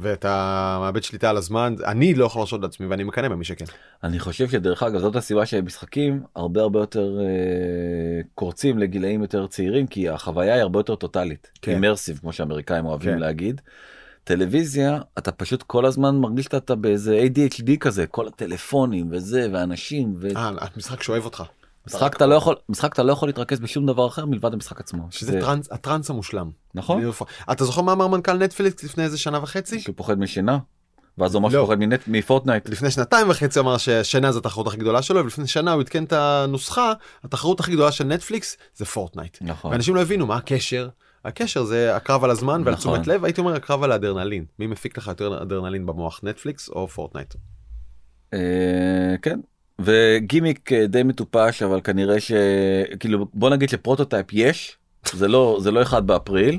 [0.00, 3.64] ואתה מאבד שליטה על הזמן אני לא יכול להרשות לעצמי ואני מקנא במי שכן.
[4.04, 9.86] אני חושב שדרך אגב זאת הסיבה שמשחקים הרבה הרבה יותר אה, קורצים לגילאים יותר צעירים
[9.86, 11.50] כי החוויה היא הרבה יותר טוטאלית.
[11.62, 11.72] כן.
[11.72, 13.18] אימרסיב כמו שאמריקאים אוהבים כן.
[13.18, 13.60] להגיד.
[14.24, 20.50] טלוויזיה אתה פשוט כל הזמן מרגיש שאתה באיזה ADHD כזה כל הטלפונים וזה ואנשים אה,
[20.74, 21.42] המשחק שואב אותך.
[21.92, 25.06] ומשחק אתה לא יכול משחק אתה לא יכול להתרכז בשום דבר אחר מלבד המשחק עצמו.
[25.10, 26.50] שזה זה- טרנס, הטרנס המושלם.
[26.74, 27.02] נכון?
[27.52, 29.80] אתה זוכר מה אמר מנכ"ל נטפליקס לפני איזה שנה וחצי?
[29.80, 30.58] שהוא פוחד משינה.
[31.18, 31.52] ואז הוא אמר לא.
[31.52, 32.68] שהוא פוחד מנט- מפורטנייט.
[32.68, 36.12] לפני שנתיים וחצי אמר ששינה זו התחרות הכי גדולה שלו ולפני שנה הוא עדכן את
[36.12, 36.92] הנוסחה
[37.24, 39.38] התחרות הכי גדולה של נטפליקס זה פורטנייט.
[39.40, 39.70] נכון.
[39.72, 40.88] ואנשים לא הבינו מה הקשר.
[41.24, 42.74] הקשר זה הקרב על הזמן ועל נכון.
[42.92, 46.88] תשומת לב הייתי אומר הקרב על האדרנלין מי מפיק לך יותר אדרנלין במוח נטפליקס או
[46.88, 47.34] פורטנייט.
[48.34, 48.38] אה,
[49.22, 49.40] כן.
[49.80, 54.76] וגימיק אה, די מטופש אבל כנראה שכאילו בוא נגיד ל prototype יש
[55.12, 56.58] זה לא זה לא אחד באפריל.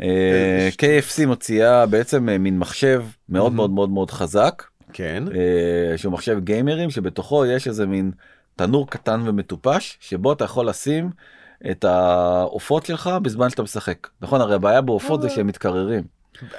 [0.00, 4.62] אה, KFC מוציאה בעצם אה, מין מחשב מאוד מאוד מאוד מאוד חזק.
[4.92, 5.24] כן.
[5.96, 8.10] שהוא מחשב גיימרים שבתוכו יש איזה מין
[8.56, 11.10] תנור קטן ומטופש שבו אתה יכול לשים
[11.70, 14.08] את העופות שלך בזמן שאתה משחק.
[14.22, 16.15] נכון הרי הבעיה בעופות זה שהם מתקררים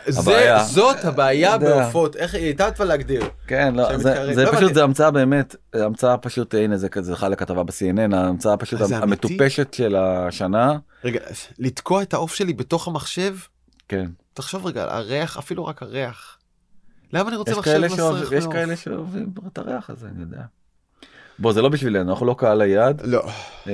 [0.08, 1.58] זה, הבעיה- זאת הבעיה.
[1.58, 3.24] בעופות איך היא הייתה כבר להגדיר.
[3.48, 4.34] כן לא, זה.
[4.36, 4.74] זה לא פשוט.
[4.74, 8.80] זה המצאה באמת המצאה פשוט הנה זה כזה זכה לכתבה ב-CNN ההמצאה פשוט?
[8.92, 11.20] המטופשת של השנה רגע
[11.60, 13.36] לתקוע את העוף שלי בתוך המחשב
[13.88, 16.38] כן תחשוב רגע הריח אפילו רק הריח.
[17.14, 18.46] למה אני רוצה מחשב מסריח יש?
[18.52, 20.42] כאלה שאוהבים את הריח הזה אני יודע.
[21.40, 23.24] בוא זה לא בשבילנו אנחנו לא קהל היעד לא.
[23.68, 23.74] אה,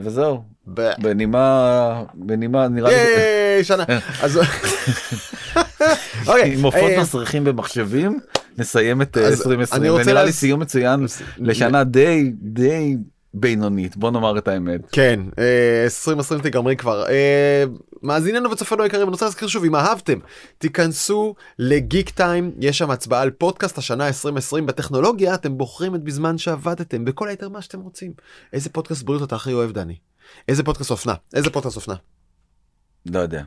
[0.00, 0.42] וזהו
[0.98, 3.84] בנימה בנימה נראה לי ייי, שנה.
[4.22, 4.40] אז
[6.26, 8.18] אוקיי, עם עופות אה, מסריחים במחשבים
[8.58, 11.06] נסיים את אה, אז 2020 אני רוצה ונראה לי סיום מצוין
[11.38, 12.96] לשנה די די
[13.34, 14.80] בינונית בוא נאמר את האמת.
[14.92, 17.08] כן, אה, 2020 תיגמרי כבר.
[17.08, 17.64] אה,
[18.02, 20.18] מאזיננו וצופינו היקרים, אני רוצה להזכיר שוב, אם אהבתם,
[20.58, 26.38] תיכנסו לגיק טיים, יש שם הצבעה על פודקאסט השנה 2020 בטכנולוגיה, אתם בוחרים את בזמן
[26.38, 28.12] שעבדתם, בכל היתר מה שאתם רוצים.
[28.52, 29.96] איזה פודקאסט בריאות אתה הכי אוהב, דני?
[30.48, 31.14] איזה פודקאסט אופנה?
[31.34, 31.94] איזה פודקאסט אופנה?
[33.06, 33.42] לא יודע.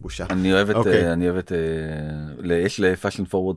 [0.00, 0.26] בושה.
[0.30, 1.06] אני אוהב את, אוקיי.
[1.06, 3.56] אה, אני אוהב את, אה, יש ל fashion forward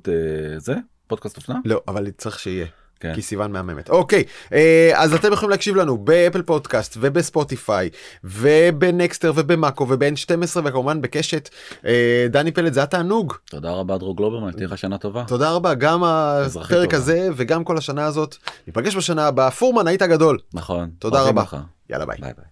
[0.57, 0.73] זה
[1.07, 1.59] פודקאסט אופנה?
[1.65, 2.65] לא, אבל צריך שיהיה.
[3.00, 3.16] כן.
[3.16, 3.89] כי סיוון מהממת.
[3.89, 4.24] אוקיי,
[4.54, 7.89] אה, אז אתם יכולים להקשיב לנו באפל פודקאסט ובספוטיפיי
[8.24, 11.50] ובנקסטר ובמאקו וב-N12 וכמובן בקשת.
[11.86, 13.34] אה, דני פלד זה התענוג.
[13.45, 15.24] תודה רבה דרור גלוברמן תהיה לך שנה טובה.
[15.28, 16.93] תודה רבה גם הפרק.
[16.93, 18.36] הזה וגם כל השנה הזאת.
[18.68, 19.52] ניפגש בשנה הבאה.
[19.52, 20.38] פורמן היית גדול.
[20.54, 20.89] נכון.
[21.00, 21.41] תודה רבה.
[21.41, 21.58] לך.
[21.89, 22.18] יאללה ביי.
[22.22, 22.49] ביי ביי.